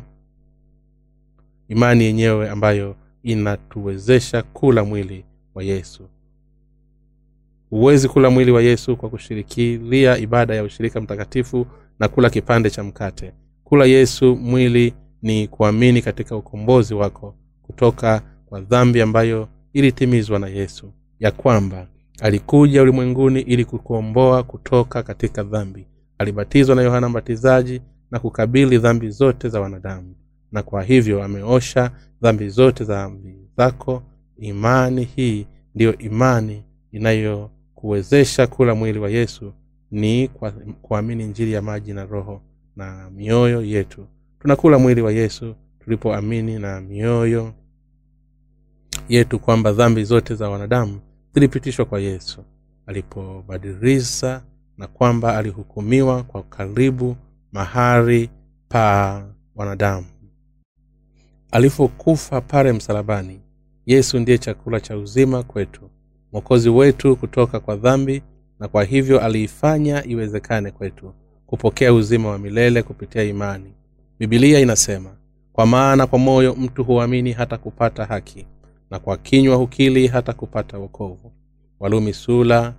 [1.69, 6.09] imani yenyewe ambayo inatuwezesha kula mwili wa yesu.
[7.71, 11.67] Huwezi kula mwili wa yesu kwa kushirikilia ibada ya ushirika mtakatifu
[11.99, 13.33] na kula kipande cha mkate.
[13.65, 20.93] Kula yesu mwili ni kuamini katika ukombozi wako kutoka kwa dhambi ambayo ilitimizwa na yesu
[21.21, 21.87] ya kwamba
[22.21, 25.87] alikuja ulimwenguni ili kukuomboa kutoka katika dhambi
[26.19, 30.15] alibatizwa na yohana mbatizaji na kukabili dhambi zote za wanadamu.
[30.53, 31.91] Na kwa hivyo ameosha
[32.23, 34.03] dhambi zote za dhambi zako.
[34.39, 39.53] Imani hii ndiyo imani inayokuwezesha kula mwili wa yesu.
[39.91, 40.29] Ni
[40.83, 42.43] kuamini njiri ya maji na roho
[42.77, 44.07] na mioyo yetu.
[44.41, 45.55] Tunakula mwili wa yesu
[45.85, 47.53] tulipoamini na mioyo
[49.09, 51.01] yetu kwamba dhambi zote za wanadamu
[51.35, 52.45] zilipitishwa kwa yesu.
[52.87, 54.43] Alipobadiliza
[54.79, 57.17] na kwamba alihukumiwa kwa karibu
[57.53, 58.31] mahari
[58.69, 59.25] pa
[59.57, 60.07] wanadamu.
[61.51, 63.41] Alipokufa pale msalabani
[63.87, 65.91] yesu ndiye chakula cha uzima kwetu
[66.33, 68.23] mwokozi wetu kutoka kwa dhambi
[68.61, 71.13] na kwa hivyo aliifanya iwezekane kwetu
[71.47, 73.73] kupokea uzima wa milele kupitia imani.
[74.19, 75.11] Bibilia inasema
[75.53, 78.47] kwa maana kwa moyo mtu huamini hata kupata haki
[78.91, 81.33] na kwa kinywa hukili hata kupata wokovu.
[81.81, 82.75] Walumi sula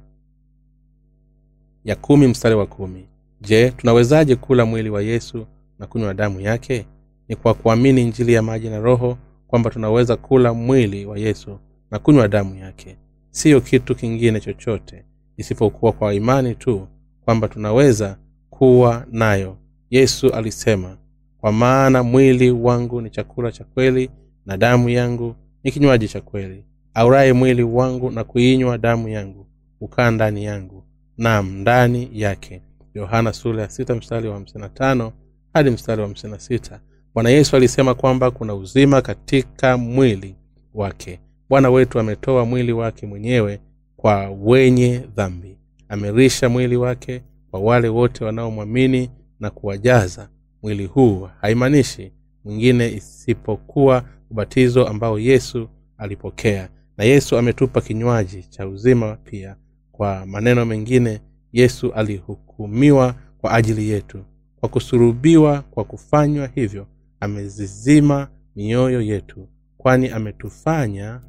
[1.84, 3.06] ya kumi mstari wa kumi.
[3.42, 5.46] Je tunawezaje kula mwili wa yesu
[5.80, 6.86] na kunywa damu yake?
[7.28, 11.60] Ni kwa kuamini njili ya maji na roho kwamba tunaweza kula mwili wa yesu
[11.92, 12.98] na kunywa damu yake.
[13.32, 15.06] Siyo kitu kingine chochote
[15.38, 16.88] isipokuwa kwa imani tu
[17.26, 18.18] kwamba tunaweza
[18.50, 19.58] kuwa nayo.
[19.90, 20.98] Yesu alisema
[21.42, 24.10] kwa maana mwili wangu ni chakula cha kweli
[24.46, 26.66] na damu yangu ni kinywaji cha kweli.
[26.94, 29.46] Auraye mwili wangu na kuinywa damu yangu
[29.80, 30.79] hukaa ndani yangu
[31.20, 32.62] nam ndani yake.
[32.94, 35.12] Yohana sura ya sita mstari wa hamsina tano
[35.54, 36.80] hadi mstari wa hamsina sita.
[37.14, 40.36] Bwana yesu alisema kwamba kuna uzima katika mwili
[40.74, 41.20] wake.
[41.50, 43.60] Bwana wetu ametoa mwili wake mwenyewe
[43.98, 45.58] kwa wenye dhambi.
[45.90, 50.30] Amerisha mwili wake kwa wale wote wanaomwamini na kuwajaza.
[50.64, 52.12] Mwili huu haimaanishi
[52.46, 56.70] mwingine isipokuwa ubatizo ambao yesu alipokea.
[56.98, 59.56] Na yesu ametupa kinywaji cha uzima pia
[60.00, 61.22] kwa maneno mengine
[61.54, 64.24] yesu alihukumiwa kwa ajili yetu.
[64.60, 66.88] Kwa kusurubiwa kwa kufanywa hivyo
[67.20, 71.22] amezizima mioyo yetu kwani ametufanya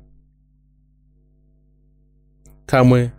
[2.66, 3.10] kamwe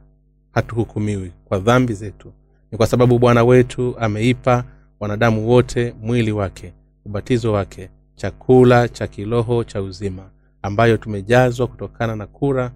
[0.51, 2.33] hatuhukumiwi kwa dhambi zetu.
[2.71, 4.63] Ni kwa sababu bwana wetu ameipa
[4.99, 6.73] wanadamu wote mwili wake
[7.05, 10.29] ubatizo wake chakula cha kiroho cha uzima
[10.61, 12.71] ambayo tumejazwa kutokana na kura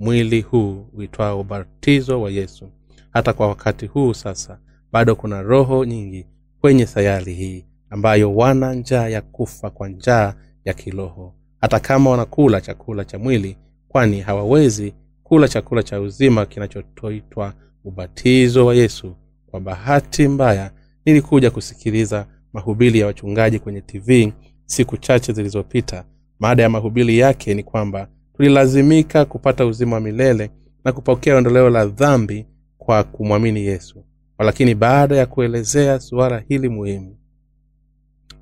[0.00, 2.68] mwili huu uitwao ubatizo wa yesu.
[3.10, 4.58] Hata kwa wakati huu sasa
[4.92, 6.26] bado kuna roho nyingi
[6.60, 10.34] kwenye sayari hii ambayo wana njaa ya kufa kwa njaa
[10.64, 11.34] ya kiroho.
[11.60, 13.56] Hata kama wanakula chakula cha mwili
[13.88, 19.16] kwani hawawezi kula chakula cha uzima kinachotoitwa ubatizo wa yesu.
[19.46, 20.70] Kwa bahati mbaya
[21.04, 24.32] nilikuja kusikiliza mahubiri ya wachungaji kwenye tv
[24.64, 26.04] siku chache zilizopita.
[26.38, 28.08] Maada ya mahubiri yake ni kwamba
[28.40, 30.50] tulilazimika kupata uzima wa milele
[30.84, 32.46] na kupokea ondoleo la dhambi
[32.78, 34.04] kwa kumwamini yesu.
[34.38, 37.16] Lakini baada ya kuelezea suala hili muhimu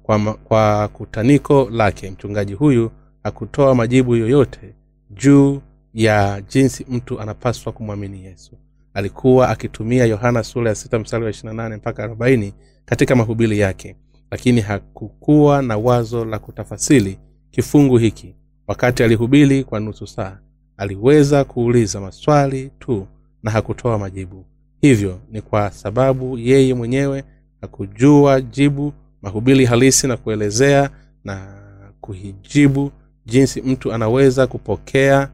[0.02, 2.90] kwa, kwa kutaniko lake mchungaji huyu
[3.22, 4.74] hakutoa majibu yoyote
[5.10, 5.60] juu
[5.94, 8.58] ya jinsi mtu anapaswa kumwamini yesu.
[8.94, 12.52] Alikuwa akitumia yohana sura ya sita mstari wa 28 mpaka 40
[12.84, 13.96] katika mahubiri yake
[14.30, 17.18] lakini hakukuwa na wazo la kutafasili
[17.50, 18.34] kifungu hiki
[18.68, 20.38] wakati alihubiri kwa nusu saa
[20.76, 23.06] aliweza kuuliza maswali tu
[23.42, 24.44] na hakutoa majibu.
[24.80, 27.24] Hivyo ni kwa sababu yeye mwenyewe
[27.60, 30.90] hakujua jibu mahubiri halisi na kuelezea
[31.24, 31.54] na
[32.00, 32.92] kuhijibu
[33.26, 35.28] jinsi mtu anaweza kupokea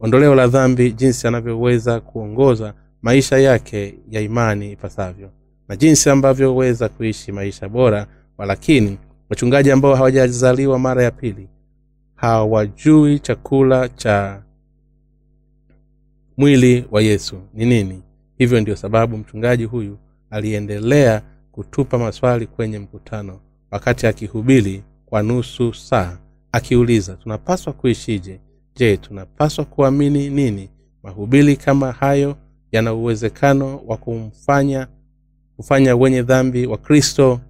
[0.00, 5.30] ondoleo la dhambi jinsi anavyoweza kuongoza maisha yake ya imani ipasavyo
[5.68, 8.06] na jinsi ambavyoweza kuishi maisha bora.
[8.38, 8.98] Walakini
[9.30, 11.48] wachungaji ambao hawajazaliwa mara ya pili
[12.22, 14.42] hawajui chakula cha
[16.36, 17.36] mwili wa yesu.
[17.54, 18.02] Ni nini?
[18.38, 19.98] Hivyo ndio sababu mchungaji huyu
[20.30, 26.18] aliendelea kutupa maswali kwenye mkutano wakati akihubiri kwa nusu saa
[26.52, 28.40] akiuliza tunapaswa kuishije?
[28.76, 30.68] Je tunapaswa kuamini nini?
[31.02, 32.36] Mahubiri kama hayo
[32.72, 34.88] yana uwezekano wa kumfanya
[35.56, 37.40] kufanya wenye dhambi wa kristo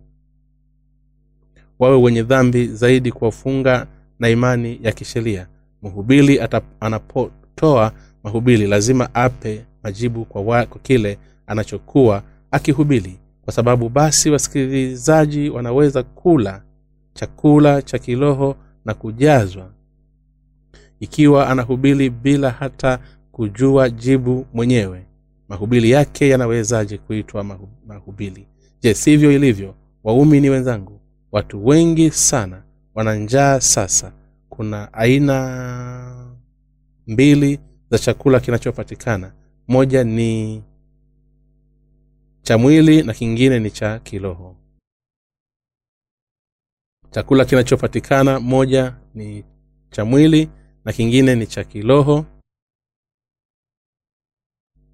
[1.79, 3.87] wawe wenye dhambi zaidi kuwafunga
[4.23, 5.47] na imani ya kisheria.
[5.83, 6.41] Mhubiri
[6.81, 7.93] anapotoa
[8.25, 13.19] mahubiri lazima ape majibu kwa, wa, kwa kile anachokuwa akihubiri.
[13.45, 16.63] Kwa sababu basi wasikilizaji wanaweza kula
[17.15, 19.71] chakula cha kiroho na kujazwa.
[21.01, 22.99] Ikiwa anahubiri bila hata
[23.33, 25.07] kujua jibu mwenyewe
[25.49, 27.45] mahubiri yake yanawezaje kuitwa
[27.87, 28.47] mahubili
[28.83, 29.75] je sivyo ilivyo?
[30.05, 31.01] Waumini wenzangu
[31.33, 32.63] watu wengi sana
[32.95, 34.13] wana njaa sasa.
[34.49, 36.37] Kuna aina
[37.07, 39.33] mbili za chakula kinachopatikana.
[39.69, 40.63] Moja ni
[42.43, 44.57] cha mwili na kingine ni cha kiroho.
[47.11, 49.45] Chakula kinachopatikana moja ni
[49.91, 50.51] cha mwili
[50.85, 52.27] na kingine ni cha kiroho.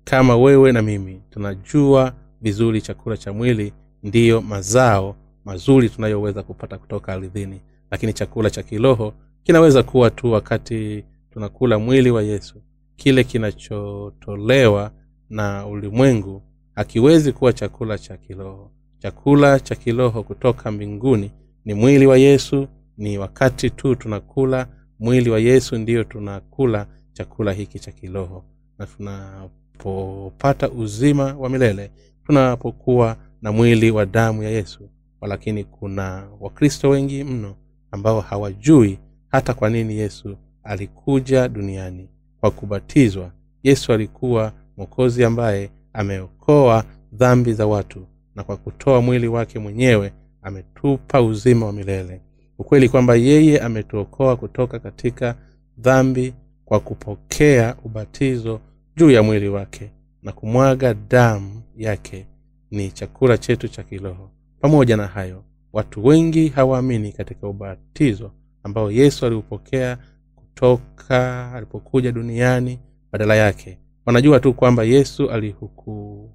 [0.04, 7.12] Kama wewe na mimi tunajua vizuri chakula cha mwili ndiyo mazao mazuri tunayoweza kupata kutoka
[7.12, 12.62] ardhini lakini chakula cha kiroho kinaweza kuwa tu wakati tunakula mwili wa yesu.
[12.96, 14.90] Kile kinachotolewa
[15.30, 16.42] na ulimwengu
[16.74, 18.70] hakiwezi kuwa chakula cha kiroho.
[18.98, 21.30] Chakula cha kiroho kutoka mbinguni
[21.64, 24.66] ni mwili wa yesu ni wakati tu tunakula
[24.98, 28.44] mwili wa yesu ndiyo tunakula chakula hiki cha kiroho.
[28.78, 31.90] Na tunapopata uzima wa milele
[32.26, 34.90] tunapokuwa na mwili wa damu ya yesu.
[35.20, 37.54] Walakini kuna wakristo wengi mno
[37.90, 38.98] ambao hawajui
[39.28, 42.08] hata kwa nini yesu alikuja duniani.
[42.40, 43.30] Kwa kubatizwa
[43.62, 51.22] yesu alikuwa mwokozi ambaye ameokoa dhambi za watu na kwa kutoa mwili wake mwenyewe ametupa
[51.22, 52.20] uzima wa milele.
[52.58, 55.34] Ukweli kwamba yeye ametuokoa kutoka katika
[55.78, 58.60] dhambi kwa kupokea ubatizo
[58.96, 59.90] juu ya mwili wake
[60.22, 62.26] na kumwaga damu yake.
[62.70, 64.30] Ni chakula chetu cha kiroho.
[64.60, 68.30] Pamoja na hayo watu wengi hawaamini katika ubatizo
[68.62, 69.98] ambao yesu aliupokea
[70.36, 72.78] kutoka alipokuja duniani
[73.12, 73.78] badala yake.
[74.06, 76.30] Wanajua tu kwamba yesu alihuku,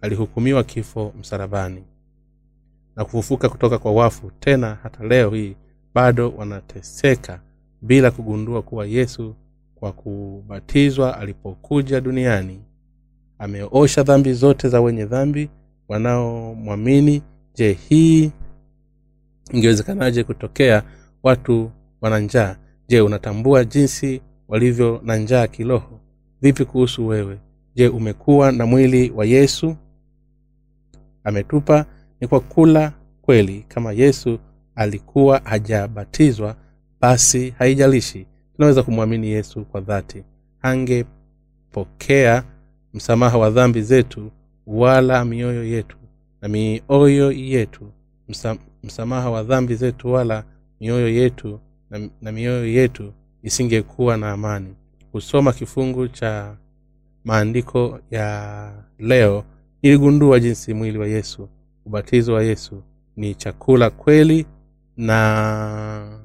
[0.00, 1.84] alihukumiwa kifo msalabani
[2.96, 4.30] na kufufuka kutoka kwa wafu.
[4.40, 5.56] Tena hata leo hii
[5.94, 7.40] bado wanateseka
[7.82, 9.34] bila kugundua kuwa yesu
[9.74, 12.60] kwa kubatizwa alipokuja duniani
[13.38, 15.50] ameosha dhambi zote za wenye dhambi
[15.88, 17.22] wanaomwamini
[17.54, 18.30] je hii
[19.52, 20.82] ingewezekanaje kutokea
[21.22, 22.56] watu wana njaa?
[22.88, 26.00] Je unatambua jinsi walivyo na njaa kiroho?
[26.42, 27.38] Vipi kuhusu wewe?
[27.74, 29.76] Je umekuwa na mwili wa yesu?
[31.24, 31.86] Ametupa
[32.20, 33.64] ni kwa kula kweli.
[33.68, 34.38] Kama yesu
[34.74, 36.56] alikuwa hajabatizwa
[37.00, 38.26] basi haijalishi.
[38.56, 40.24] Tunaweza kumwamini yesu kwa dhati.
[40.62, 42.44] Angepokea
[42.94, 44.30] msamaha wa dhambi zetu
[44.66, 45.96] wala mioyo yetu
[46.44, 47.92] na mioyo yetu
[48.28, 50.44] msa, msamaha wa dhambi zetu wala
[50.80, 54.74] mioyo yetu na, na mioyo yetu isingekuwa na amani.
[55.12, 56.56] Kusoma kifungu cha
[57.24, 59.44] maandiko ya leo
[59.82, 61.48] iligundua jinsi mwili wa yesu
[61.86, 62.82] ubatizo wa yesu
[63.16, 64.46] ni chakula kweli
[64.96, 66.18] na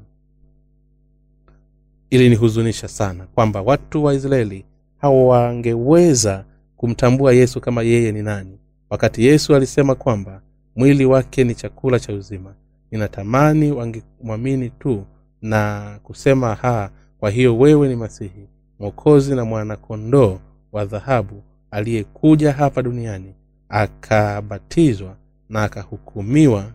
[2.09, 4.65] ilinihuzunisha sana kwamba watu wa israeli
[4.97, 6.45] hawangeweza
[6.77, 10.41] kumtambua yesu kama yeye ni nani wakati yesu alisema kwamba
[10.75, 12.55] mwili wake ni chakula cha uzima
[12.91, 15.05] ninatamani wangemwamini tu
[15.41, 18.47] na kusema ha kwa hiyo wewe ni masihi
[18.79, 20.39] mwokozi na mwanakondoo
[20.71, 23.33] wa dhahabu aliyekuja hapa duniani
[23.69, 25.15] akabatizwa
[25.49, 26.71] na akahukumiwa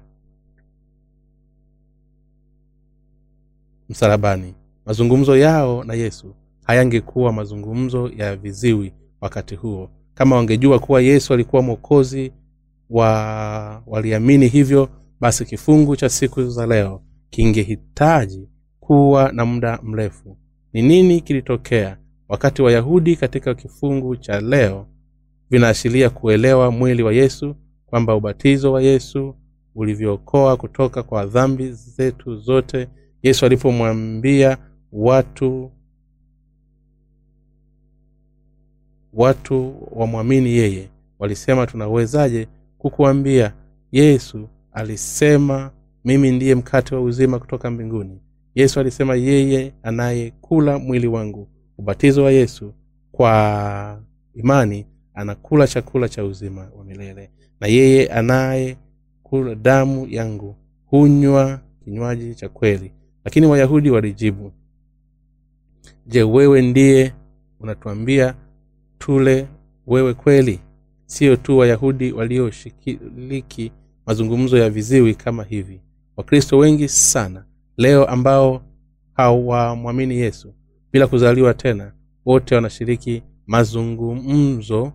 [3.89, 4.55] msalabani.
[4.87, 11.63] Mazungumzo yao na yesu hayangekuwa mazungumzo ya viziwi wakati huo kama wangejua kuwa yesu alikuwa
[11.63, 12.33] mwokozi
[12.91, 14.89] wa waliamini hivyo
[15.21, 18.49] basi kifungu cha siku za leo kingehitaji
[18.81, 20.37] kuwa na muda mrefu.
[20.73, 21.97] Ni nini kilitokea
[22.29, 24.87] wakati wayahudi katika kifungu cha leo
[25.51, 29.37] vinaashiria kuelewa mwili wa yesu kwamba ubatizo wa yesu
[29.75, 32.89] ulivyookoa kutoka kwa dhambi zetu zote?
[33.23, 34.59] Yesu alipomwambia
[34.93, 35.71] watu
[39.17, 40.89] watu wamwamini yeye.
[41.19, 42.49] Walisema tunawezaje
[42.79, 43.53] kukuambia
[43.93, 45.71] yesu alisema
[46.05, 48.21] mimi ndiye mkate wa uzima kutoka mbinguni.
[48.55, 51.49] Yesu alisema yeye anayekula mwili wangu
[51.79, 52.73] ubatizo wa yesu
[53.13, 54.03] kwa
[54.35, 57.31] imani anakula chakula cha uzima wa milele.
[57.61, 60.57] Na yeye anayekula damu yangu
[60.87, 62.93] hunywa kinywaji cha kweli.
[63.25, 64.53] Lakini wayahudi walijibu
[66.07, 67.13] je wewe ndiye
[67.61, 68.35] unatuambia
[68.99, 69.49] tule
[69.87, 70.61] wewe kweli.
[71.07, 73.73] Sio tu wayahudi walioshiriki
[74.07, 75.81] mazungumzo ya viziwi kama hivi.
[76.17, 77.45] Wakristo wengi sana
[77.77, 78.63] leo ambao
[79.13, 80.55] hawamwamini yesu
[80.93, 81.93] bila kuzaliwa tena
[82.27, 84.93] wote wanashiriki mazungumzo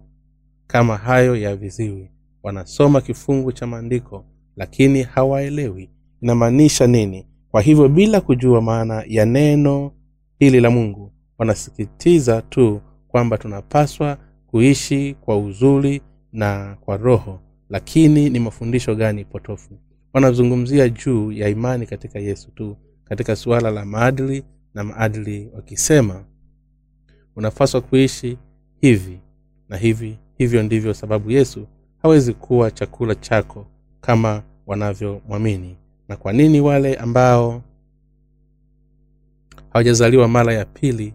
[0.68, 2.12] kama hayo ya viziwi.
[2.44, 4.26] Wanasoma kifungu cha maandiko
[4.56, 5.90] lakini hawaelewi
[6.22, 7.28] inamaanisha nini.
[7.52, 9.92] Kwa hivyo bila kujua maana ya neno
[10.40, 16.02] hili la mungu wanasikitiza tu kwamba tunapaswa kuishi kwa uzuri
[16.34, 17.40] na kwa roho.
[17.70, 19.80] Lakini ni mafundisho gani potofu?
[20.14, 24.44] Wanazungumzia juu ya imani katika yesu tu katika suala la maadili
[24.74, 26.24] na maadili wakisema
[27.36, 28.38] unapaswa kuishi
[28.82, 29.20] hivi
[29.70, 30.18] na hivi.
[30.38, 31.68] Hivyo ndivyo sababu yesu
[32.02, 33.66] hawezi kuwa chakula chako
[34.02, 35.76] kama wanavyomwamini.
[36.08, 37.62] Na kwa nini wale ambao
[39.70, 41.14] hawajazaliwa mara ya pili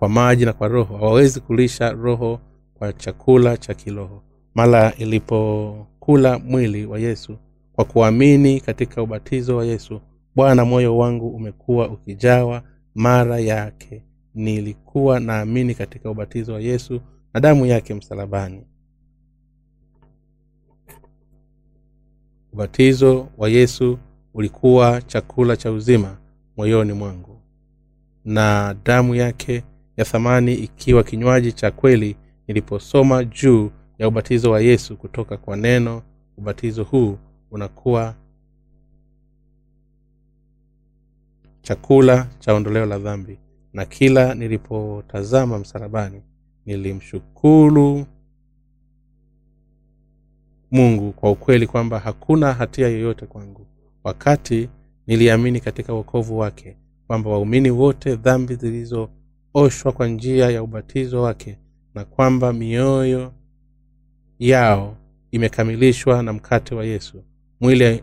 [0.00, 0.96] kwa maji na kwa roho.
[0.96, 2.40] Hawawezi kulisha roho
[2.74, 4.22] kwa chakula cha kiroho.
[4.54, 7.36] Mara ilipokula mwili wa yesu
[7.72, 10.00] kwa kuamini katika ubatizo wa yesu
[10.36, 12.62] bwana moyo wangu umekuwa ukijawa
[12.94, 14.04] mara yake.
[14.34, 17.00] Nilikuwa naamini katika ubatizo wa yesu
[17.34, 18.66] na damu yake msalabani.
[22.52, 23.98] Ubatizo wa yesu
[24.34, 26.16] ulikuwa chakula cha uzima
[26.56, 27.40] moyoni mwangu
[28.24, 29.62] na damu yake
[30.00, 32.16] ya thamani ikiwa kinywaji cha kweli
[32.48, 36.02] niliposoma juu ya ubatizo wa yesu kutoka kwa neno
[36.36, 37.18] ubatizo huu
[37.50, 38.14] unakuwa
[41.62, 43.38] chakula cha ondoleo la dhambi.
[43.72, 46.22] Na kila nilipotazama msalabani
[46.66, 48.06] nilimshukuru
[50.70, 53.66] mungu kwa ukweli kwamba hakuna hatia yoyote kwangu.
[54.04, 54.68] Wakati
[55.06, 56.76] niliamini katika uokovu wake
[57.06, 58.56] kwamba waumini wote dhambi
[59.54, 61.58] zilizooshwa kwa njia ya ubatizo wake
[61.94, 63.32] na kwamba mioyo
[64.38, 64.96] yao
[65.30, 67.22] imekamilishwa na mkate wa yesu
[67.60, 68.02] mwili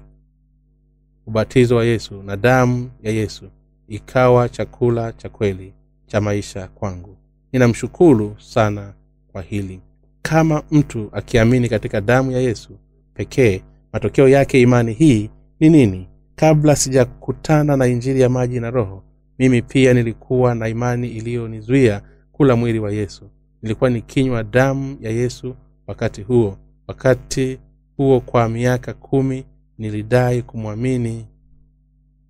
[1.28, 3.46] ubatizo wa yesu na damu ya yesu
[3.88, 5.74] ikawa chakula cha kweli
[6.08, 7.18] cha maisha kwangu.
[7.54, 8.94] Ninamshukuru sana
[9.32, 9.82] kwa hili.
[10.22, 12.78] Kama mtu akiamini katika damu ya yesu
[13.14, 13.62] pekee
[13.94, 15.30] matokeo yake imani hii
[15.60, 16.08] ni nini?
[16.36, 19.04] Kabla sijakutana na injili ya maji na roho
[19.40, 23.30] mimi pia nilikuwa na imani iliyonizuia kula mwili wa yesu.
[23.62, 25.56] Nilikuwa nikinywa damu ya yesu
[25.88, 26.58] wakati huo.
[26.88, 27.60] Wakati
[27.98, 29.46] huo kwa miaka kumi
[29.78, 31.26] nilidai kumwamini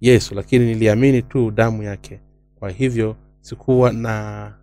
[0.02, 2.20] yesu lakini niliamini tu damu yake.
[2.60, 4.54] Kwa hivyo sikuwa na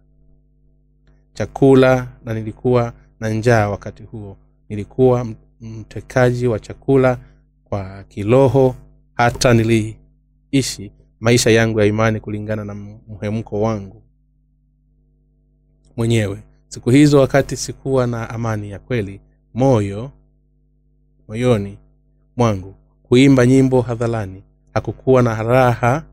[1.33, 4.37] chakula na nilikuwa na njaa wakati huo.
[4.69, 5.27] Nilikuwa
[5.61, 7.19] mtekaji wa chakula
[7.65, 8.75] kwa kiroho
[9.15, 12.75] hata niliishi maisha yangu ya imani kulingana na
[13.09, 14.03] mhemko wangu
[15.97, 16.43] mwenyewe.
[16.69, 19.21] Siku hizo wakati sikuwa na amani ya kweli
[19.55, 20.11] moyo
[21.29, 21.79] moyoni
[22.37, 24.43] mwangu kuimba nyimbo hadharani
[24.75, 26.05] hakukuwa na raha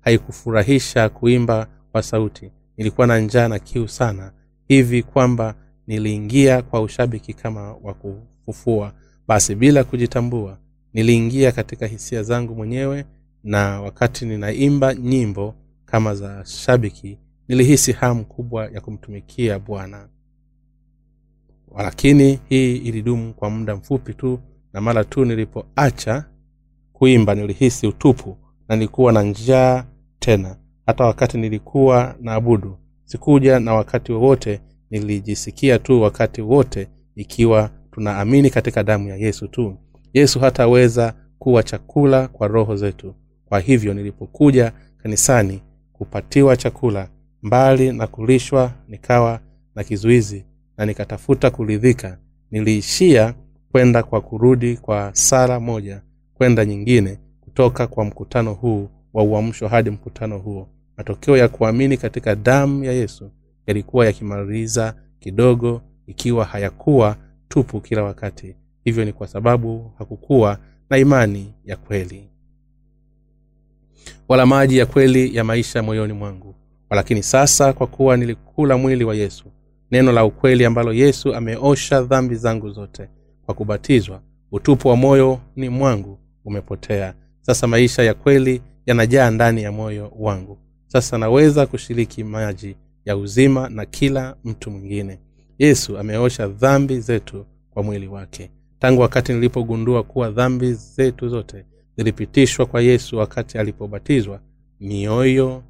[0.00, 2.52] haikufurahisha kuimba kwa sauti.
[2.76, 4.32] Nilikuwa na njaa na kiu sana
[4.68, 5.54] hivi kwamba
[5.86, 8.92] niliingia kwa ushabiki kama wa kufufua.
[9.28, 10.58] Basi bila kujitambua
[10.94, 13.04] niliingia katika hisia zangu mwenyewe
[13.46, 17.18] na wakati ninaimba nyimbo kama za shabiki
[17.48, 20.08] nilihisi hamu kubwa ya kumtumikia bwana.
[21.76, 24.40] Lakini hii ilidumu kwa muda mfupi tu
[24.72, 26.24] na mara tu nilipoacha
[26.92, 28.36] kuimba nilihisi utupu
[28.68, 29.84] na nilikuwa na njaa
[30.18, 30.56] tena.
[30.86, 38.50] Hata wakati nilikuwa na abudu sikuja na wakati wowote nilijisikia tu wakati wote ikiwa tunaamini
[38.50, 39.76] katika damu ya yesu tu.
[40.14, 43.14] Yesu hataweza kuwa chakula kwa roho zetu
[43.48, 44.72] kwa hivyo nilipokuja
[45.02, 47.08] kanisani kupatiwa chakula
[47.42, 49.40] mbali na kulishwa nikawa
[49.74, 50.44] na kizuizi
[50.76, 52.18] na nikatafuta kuridhika
[52.50, 53.34] niliishia
[53.72, 56.02] kwenda kwa kurudi kwa sara moja
[56.34, 60.68] kwenda nyingine kutoka kwa mkutano huu wa uamsho hadi mkutano huo.
[60.96, 63.30] Matokeo ya kuamini katika damu ya yesu
[63.66, 67.16] yalikuwa yakimaliza kidogo ikiwa hayakuwa
[67.48, 68.56] tupu kila wakati.
[68.84, 70.58] Hivyo ni kwa sababu hakukuwa
[70.90, 72.28] na imani ya kweli
[74.28, 76.54] wala maji ya kweli ya maisha moyoni mwangu.
[76.90, 79.44] Walakini sasa kwa kuwa nilikula mwili wa yesu
[79.90, 83.08] neno la ukweli ambalo yesu ameosha dhambi zangu zote
[83.46, 84.20] kwa kubatizwa
[84.52, 87.14] utupu wa moyo ni mwangu umepotea.
[87.42, 90.58] Sasa maisha ya kweli yanajaa ndani ya moyo wangu.
[90.86, 95.18] Sasa naweza kushiriki maji ya uzima na kila mtu mwingine.
[95.58, 98.50] Yesu ameosha dhambi zetu kwa mwili wake.
[98.78, 101.64] Tangu wakati nilipogundua kuwa dhambi zetu zote
[101.96, 104.40] zilipitishwa kwa yesu wakati alipobatizwa
[104.80, 105.62] mioyo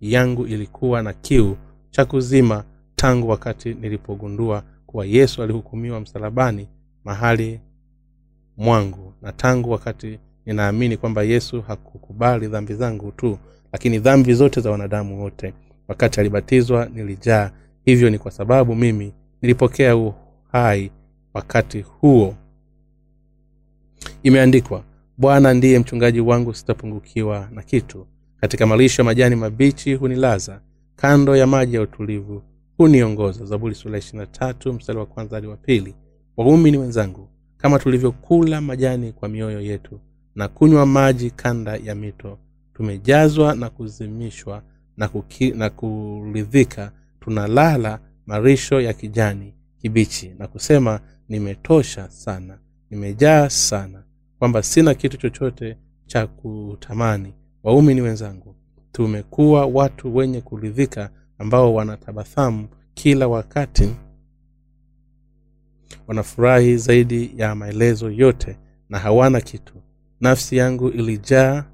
[0.00, 1.56] yangu ilikuwa na kiu
[1.90, 2.64] cha kuzima
[2.94, 6.68] tangu wakati nilipogundua kuwa yesu alihukumiwa msalabani
[7.04, 7.60] mahali
[8.56, 9.12] mwangu.
[9.22, 13.38] Na tangu wakati ninaamini kwamba yesu hakukubali dhambi zangu tu
[13.72, 15.54] lakini dhambi zote za wanadamu wote.
[15.88, 17.50] Wakati alibatizwa nilijaa.
[17.84, 19.12] Hivyo ni kwa sababu mimi
[19.42, 20.90] nilipokea uhai
[21.34, 22.34] wakati huo
[24.22, 24.84] imeandikwa
[25.18, 28.06] bwana ndiye mchungaji wangu sitapungukiwa na kitu.
[28.40, 30.60] Katika malisho ya majani mabichi hunilaza
[30.96, 32.42] kando ya maji ya utulivu
[32.76, 33.44] huniongoza.
[33.44, 34.26] Zaburi sura ishirina
[34.72, 35.94] mstari wa kwanza hadi wa pili.
[36.36, 40.00] Waumini wenzangu kama tulivyokula majani kwa mioyo yetu
[40.34, 42.38] na kunywa maji kanda ya mito
[42.74, 44.62] tumejazwa na kuzimishwa
[44.96, 52.58] na, kuki, na kuridhika tunalala marisho ya kijani kibichi na kusema nimetosha sana
[52.90, 54.04] nimejaa sana
[54.38, 57.34] kwamba sina kitu chochote cha kutamani.
[57.62, 58.54] Waumini wenzangu
[58.92, 63.96] tumekuwa watu wenye kuridhika ambao wanatabathamu kila wakati.
[66.06, 69.74] Wanafurahi zaidi ya maelezo yote na hawana kitu.
[70.20, 71.64] Nafsi yangu ilijaa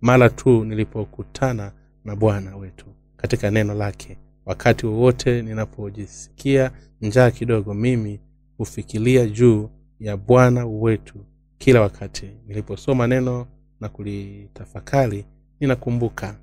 [0.00, 1.72] mara tu nilipokutana
[2.04, 2.86] na bwana wetu
[3.16, 4.18] katika neno lake.
[4.46, 8.20] Wakati wowote ninapojisikia njaa kidogo mimi
[8.58, 9.68] hufikiria juu
[10.00, 11.14] ya bwana wetu
[11.58, 12.30] kila wakati.
[12.46, 13.46] Niliposoma neno
[13.80, 15.24] na kulitafakari
[15.60, 16.36] ninakumbuka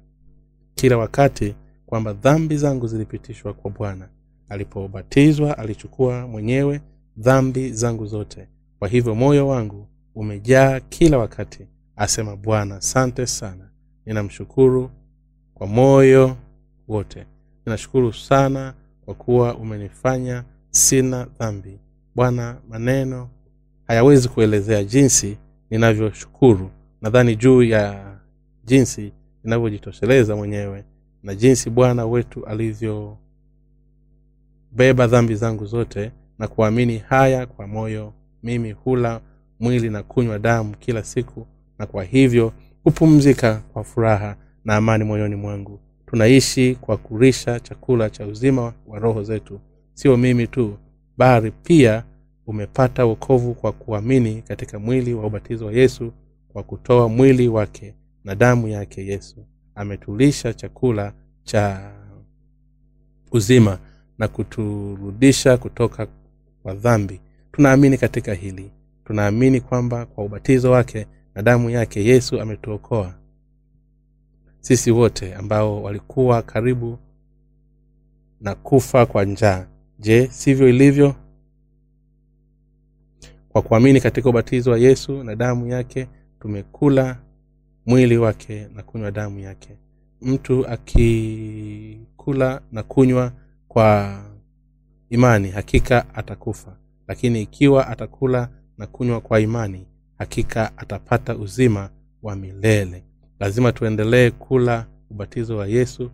[0.76, 1.55] kila wakati
[1.86, 4.09] kwamba dhambi zangu zilipitishwa kwa bwana.
[4.49, 6.82] Alipobatizwa alichukua mwenyewe
[7.18, 8.47] dhambi zangu zote.
[8.80, 12.76] Kwa hivyo moyo wangu umejaa kila wakati asema bwana.
[12.76, 13.70] Asante sana.
[14.05, 14.91] Ninamshukuru
[15.53, 16.38] kwa moyo
[16.88, 17.26] wote.
[17.66, 18.74] Ninashukuru sana
[19.05, 21.80] kwa kuwa umenifanya sina dhambi
[22.16, 23.30] bwana maneno
[23.88, 25.38] hayawezi kuelezea jinsi
[25.70, 26.70] ninavyoshukuru.
[27.01, 28.16] Nadhani juu ya
[28.66, 29.12] jinsi
[29.43, 30.84] ninavyojitosheleza mwenyewe
[31.24, 33.18] na jinsi bwana wetu alivyobeba
[35.07, 39.22] dhambi zangu zote na kuamini haya kwa moyo mimi hula
[39.59, 41.47] mwili na kunywa damu kila siku
[41.80, 42.53] na kwa hivyo
[42.84, 44.36] hupumzika kwa furaha
[44.66, 45.80] na amani moyoni mwangu.
[46.05, 49.59] Tunaishi kwa kurisha chakula cha uzima wa roho zetu.
[49.93, 50.78] Sio mimi tu
[51.18, 52.03] bali pia
[52.47, 56.14] umepata wokovu kwa kuamini katika mwili wa ubatizo wa yesu
[56.53, 59.45] kwa kutoa mwili wake na damu yake yesu.
[59.76, 61.91] Ametulisha chakula cha
[63.32, 63.80] uzima
[64.18, 66.07] na kuturudisha kutoka
[66.64, 67.22] kwa dhambi.
[67.51, 68.72] Tunaamini katika hili.
[69.05, 73.14] Tunaamini kwamba kwa ubatizo wake na damu yake yesu ametuokoa.
[74.59, 76.97] Sisi wote ambao walikuwa karibu
[78.41, 79.68] na kufa kwa njaa
[80.02, 81.16] je sivyo ilivyo?
[83.49, 86.08] Kwa kuamini katika ubatizo wa yesu na damu yake
[86.39, 87.18] tumekula
[87.86, 89.78] mwili wake na kunywa damu yake.
[90.22, 93.32] Mtu akikula na kunywa
[93.68, 94.22] kwa
[95.10, 96.78] imani hakika atakufa.
[97.08, 99.88] Lakini ikiwa atakula na kunywa kwa imani
[100.18, 101.89] hakika atapata uzima
[102.24, 103.04] wa milele.
[103.39, 106.12] Lazima tuendelee kula ubatizo wa yesu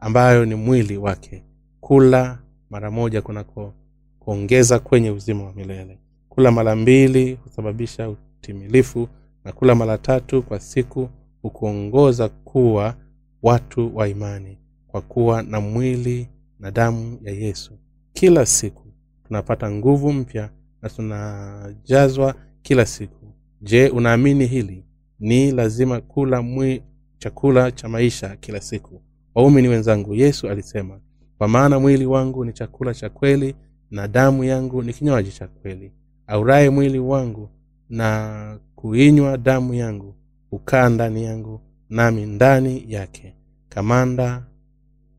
[0.00, 1.42] ambayo ni mwili wake.
[1.80, 2.38] Kula
[2.72, 3.74] mara moja kunako
[4.18, 5.98] kuongeza kwenye uzima wa milele.
[6.28, 9.08] Kula mara mbili husababisha utimilifu
[9.44, 11.08] na kula mara tatu kwa siku
[11.42, 12.94] hukuongoza kuwa
[13.42, 14.58] watu wa imani
[14.88, 16.28] kwa kuwa na mwili
[16.60, 17.72] na damu ya yesu.
[18.12, 18.86] Kila siku
[19.26, 20.50] tunapata nguvu mpya
[20.82, 23.26] na tunajazwa kila siku.
[23.62, 24.84] Je unaamini hili?
[25.20, 26.82] Ni lazima kula mwi
[27.18, 29.02] chakula cha maisha kila siku.
[29.34, 31.00] Waumini wenzangu yesu alisema
[31.42, 33.54] kwa maana mwili wangu ni chakula cha kweli
[33.90, 35.92] na damu yangu ni kinywaji cha kweli.
[36.26, 37.48] Auraye mwili wangu
[37.90, 40.14] na kuinywa damu yangu
[40.50, 43.34] hukaa ndani yangu nami ndani yake.
[43.68, 44.42] Kamanda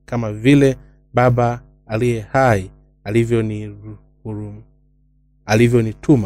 [0.06, 0.78] kama vile
[1.14, 2.72] baba aliye hai
[3.04, 4.64] alivyonituma
[5.46, 5.82] alivyo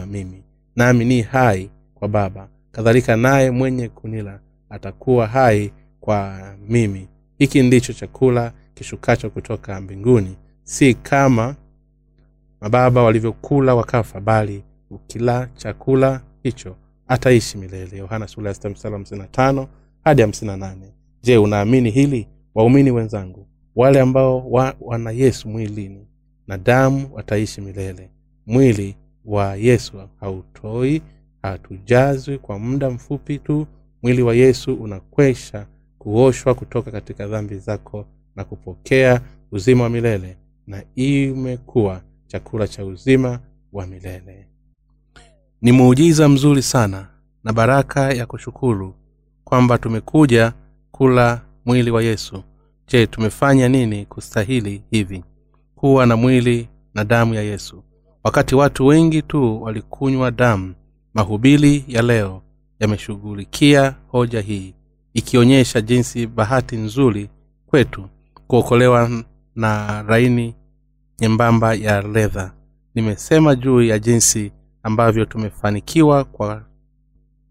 [0.07, 0.43] mimi
[0.75, 2.49] nami ni hai kwa baba.
[2.71, 4.39] Kadhalika naye mwenye kunila
[4.69, 7.07] atakuwa hai kwa mimi.
[7.37, 10.37] Hiki ndicho chakula kishukacho kutoka mbinguni.
[10.63, 11.55] Si kama
[12.61, 16.75] mababa walivyokula wakafa bali ukila chakula hicho
[17.07, 17.97] ataishi milele.
[17.97, 18.27] Yohana
[20.03, 20.51] hadi hamsini
[21.23, 22.27] je unaamini hili?
[22.55, 26.07] Waumini wenzangu wale ambao wa, wana yesu mwilini
[26.47, 28.11] na damu wataishi milele.
[28.45, 31.01] Mwili wa yesu hautoi
[31.41, 33.67] hatujazwi kwa muda mfupi tu.
[34.03, 35.67] Mwili wa yesu unakwesha
[35.99, 38.05] kuoshwa kutoka katika dhambi zako
[38.37, 39.21] na kupokea
[39.51, 43.39] uzima wa milele na imekuwa chakula cha uzima
[43.73, 44.47] wa milele.
[45.61, 47.07] Ni muujiza mzuri sana
[47.43, 48.95] na baraka ya kushukuru
[49.43, 50.53] kwamba tumekuja
[50.91, 52.43] kula mwili wa yesu.
[52.87, 55.23] Je tumefanya nini kustahili hivi?
[55.75, 57.83] Kuwa na mwili na damu ya yesu.
[58.23, 60.75] Wakati watu wengi tu walikunywa damu
[61.13, 62.41] mahubili ya leo
[62.79, 64.73] yameshughulikia hoja hii
[65.13, 67.29] ikionyesha jinsi bahati nzuri
[67.65, 68.09] kwetu
[68.47, 69.23] kuokolewa
[69.55, 70.55] na raini
[71.19, 72.53] nyembamba ya ledha.
[72.95, 74.51] Nimesema juu ya jinsi
[74.83, 76.63] ambavyo tumefanikiwa kwa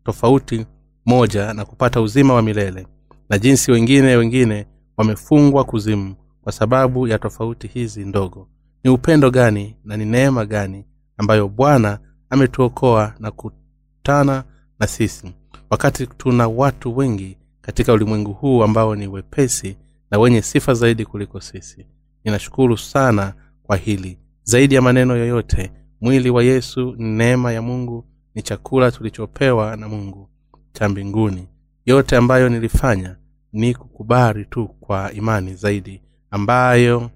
[0.05, 0.67] tofauti
[1.07, 2.87] moja na kupata uzima wa milele
[3.29, 4.67] na jinsi wengine wengine
[4.97, 8.49] wamefungwa kuzimu kwa sababu ya tofauti hizi ndogo.
[8.85, 10.85] Ni upendo gani na ni neema gani
[11.19, 11.99] ambayo bwana
[12.31, 14.45] ametuokoa na kutana
[14.81, 15.35] na sisi?
[15.71, 19.77] Wakati tuna watu wengi katika ulimwengu huu ambao ni wepesi
[20.11, 21.87] na wenye sifa zaidi kuliko sisi.
[22.25, 24.19] Ninashukuru sana kwa hili.
[24.43, 28.05] Zaidi ya maneno yoyote mwili wa yesu ni neema ya mungu
[28.35, 30.29] ni chakula tulichopewa na mungu
[30.73, 31.49] cha mbinguni.
[31.87, 33.17] Yote ambayo nilifanya
[33.53, 37.11] ni kukubali tu kwa imani zaidi ambayo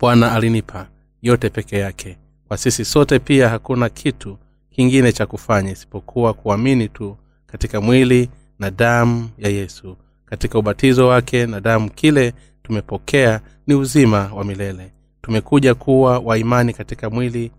[0.00, 0.88] bwana alinipa
[1.22, 2.18] yote peke yake.
[2.48, 4.38] Kwa sisi sote pia hakuna kitu
[4.70, 9.96] kingine cha kufanya isipokuwa kuamini tu katika mwili na damu ya yesu
[10.30, 14.92] katika ubatizo wake na damu kile tumepokea ni uzima wa milele.
[15.22, 17.50] Tumekuja kuwa waimani katika mwili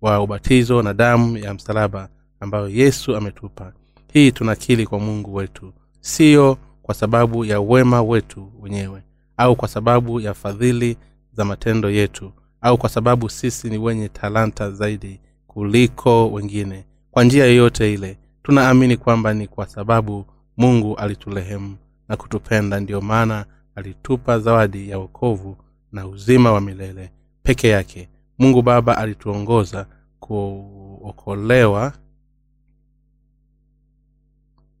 [0.00, 2.08] wa ubatizo na damu ya msalaba
[2.40, 3.72] ambayo yesu ametupa.
[4.12, 9.02] Hii tunakili kwa mungu wetu siyo kwa sababu ya wema wetu wenyewe
[9.36, 10.96] au kwa sababu ya fadhili
[11.32, 16.84] za matendo yetu au kwa sababu sisi ni wenye talanta zaidi kuliko wengine.
[17.10, 20.24] Kwa njia yoyote ile tunaamini kwamba ni kwa sababu
[20.56, 21.76] mungu alitulehemu
[22.08, 23.44] na kutupenda ndiyo maana
[23.74, 25.56] alitupa zawadi ya wokovu
[25.92, 28.08] na uzima wa milele peke yake.
[28.38, 29.86] Mungu baba alituongoza
[30.20, 31.92] kuokolewa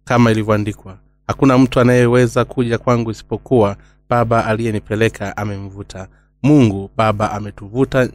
[0.04, 0.98] kama ilivyoandikwa.
[1.26, 3.76] Hakuna mtu anayeweza kuja kwangu isipokuwa
[4.08, 6.08] baba aliyenipeleka amemvuta.
[6.42, 8.08] Mungu baba ametuvuta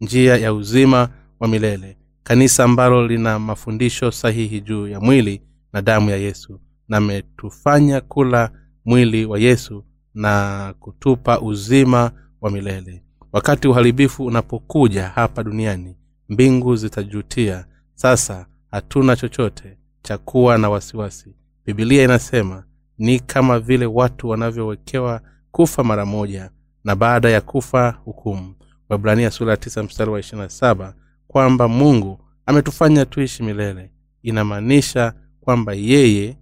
[0.00, 1.08] njia ya uzima
[1.40, 6.96] wa milele kanisa ambalo lina mafundisho sahihi juu ya mwili na damu ya yesu na
[6.96, 8.50] ametufanya kula
[8.84, 9.84] mwili wa yesu
[10.14, 12.10] na kutupa uzima
[12.40, 13.02] wa milele.
[13.32, 15.96] Wakati uharibifu unapokuja hapa duniani
[16.28, 17.66] mbingu zitajutia.
[17.94, 21.34] Sasa hatuna chochote cha kuwa na wasiwasi.
[21.66, 22.64] Bibilia inasema
[22.98, 25.20] ni kama vile watu wanavyowekewa
[25.50, 26.50] kufa mara moja
[26.84, 28.54] na baada ya kufa hukumu.
[28.88, 30.94] Wabrania sura ya mstari wa ishirina saba
[31.28, 33.90] kwamba mungu ametufanya tuishi milele.
[34.22, 36.36] Inamaanisha kwamba yeye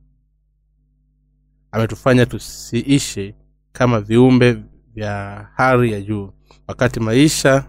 [1.74, 3.34] ametufanya tusiishi
[3.72, 4.56] kama viumbe
[4.94, 6.30] vya hali ya juu.
[6.68, 7.64] Wakati maisha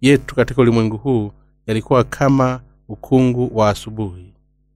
[0.00, 1.32] yetu katika ulimwengu huu
[1.66, 4.34] yalikuwa kama ukungu wa asubuhi.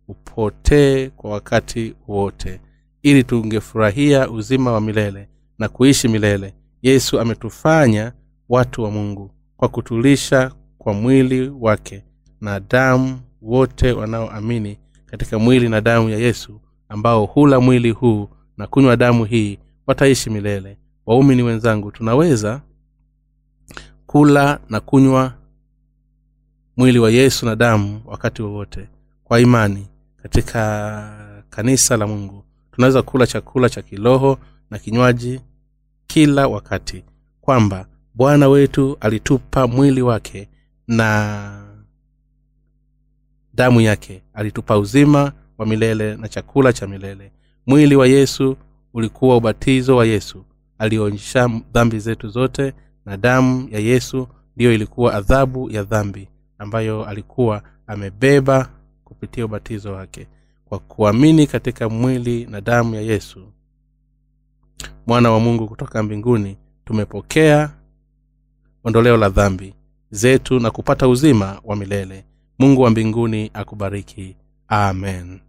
[0.09, 2.61] Upotee kwa wakati wote.
[3.03, 8.13] Ili tungefurahia uzima wa milele na kuishi milele yesu ametufanya
[8.49, 12.05] watu wa mungu kwa kutulisha kwa mwili wake
[12.41, 18.67] na damu wote wanaoamini katika mwili na damu ya yesu ambao hula mwili huu na
[18.67, 20.79] kunywa damu hii wataishi milele.
[21.07, 22.61] Waumini wenzangu tunaweza
[24.07, 25.33] kula na kunywa
[26.77, 28.89] mwili wa yesu na damu wakati wowote
[29.25, 29.87] kwa imani
[30.23, 32.45] katika kanisa la mungu.
[32.73, 34.39] Tunaweza kula chakula cha kiroho
[34.71, 35.41] na kinywaji
[36.07, 37.05] kila wakati
[37.41, 40.49] kwamba bwana wetu alitupa mwili wake
[40.89, 41.65] na
[43.55, 47.33] damu yake alitupa uzima wa milele na chakula cha milele.
[47.67, 48.57] Mwili wa yesu
[48.95, 50.45] ulikuwa ubatizo wa yesu
[50.79, 52.73] alionyesha dhambi zetu zote
[53.07, 56.29] na damu ya yesu ndiyo ilikuwa adhabu ya dhambi
[56.59, 58.71] ambayo alikuwa amebeba
[59.05, 60.27] kupitia ubatizo wake.
[60.65, 63.41] Kwa kuamini katika mwili na damu ya yesu
[65.07, 67.71] mwana wa mungu kutoka mbinguni tumepokea
[68.85, 69.75] ondoleo la dhambi
[70.11, 72.25] zetu na kupata uzima wa milele.
[72.59, 74.37] Mungu wa mbinguni akubariki
[74.69, 75.43] Amén.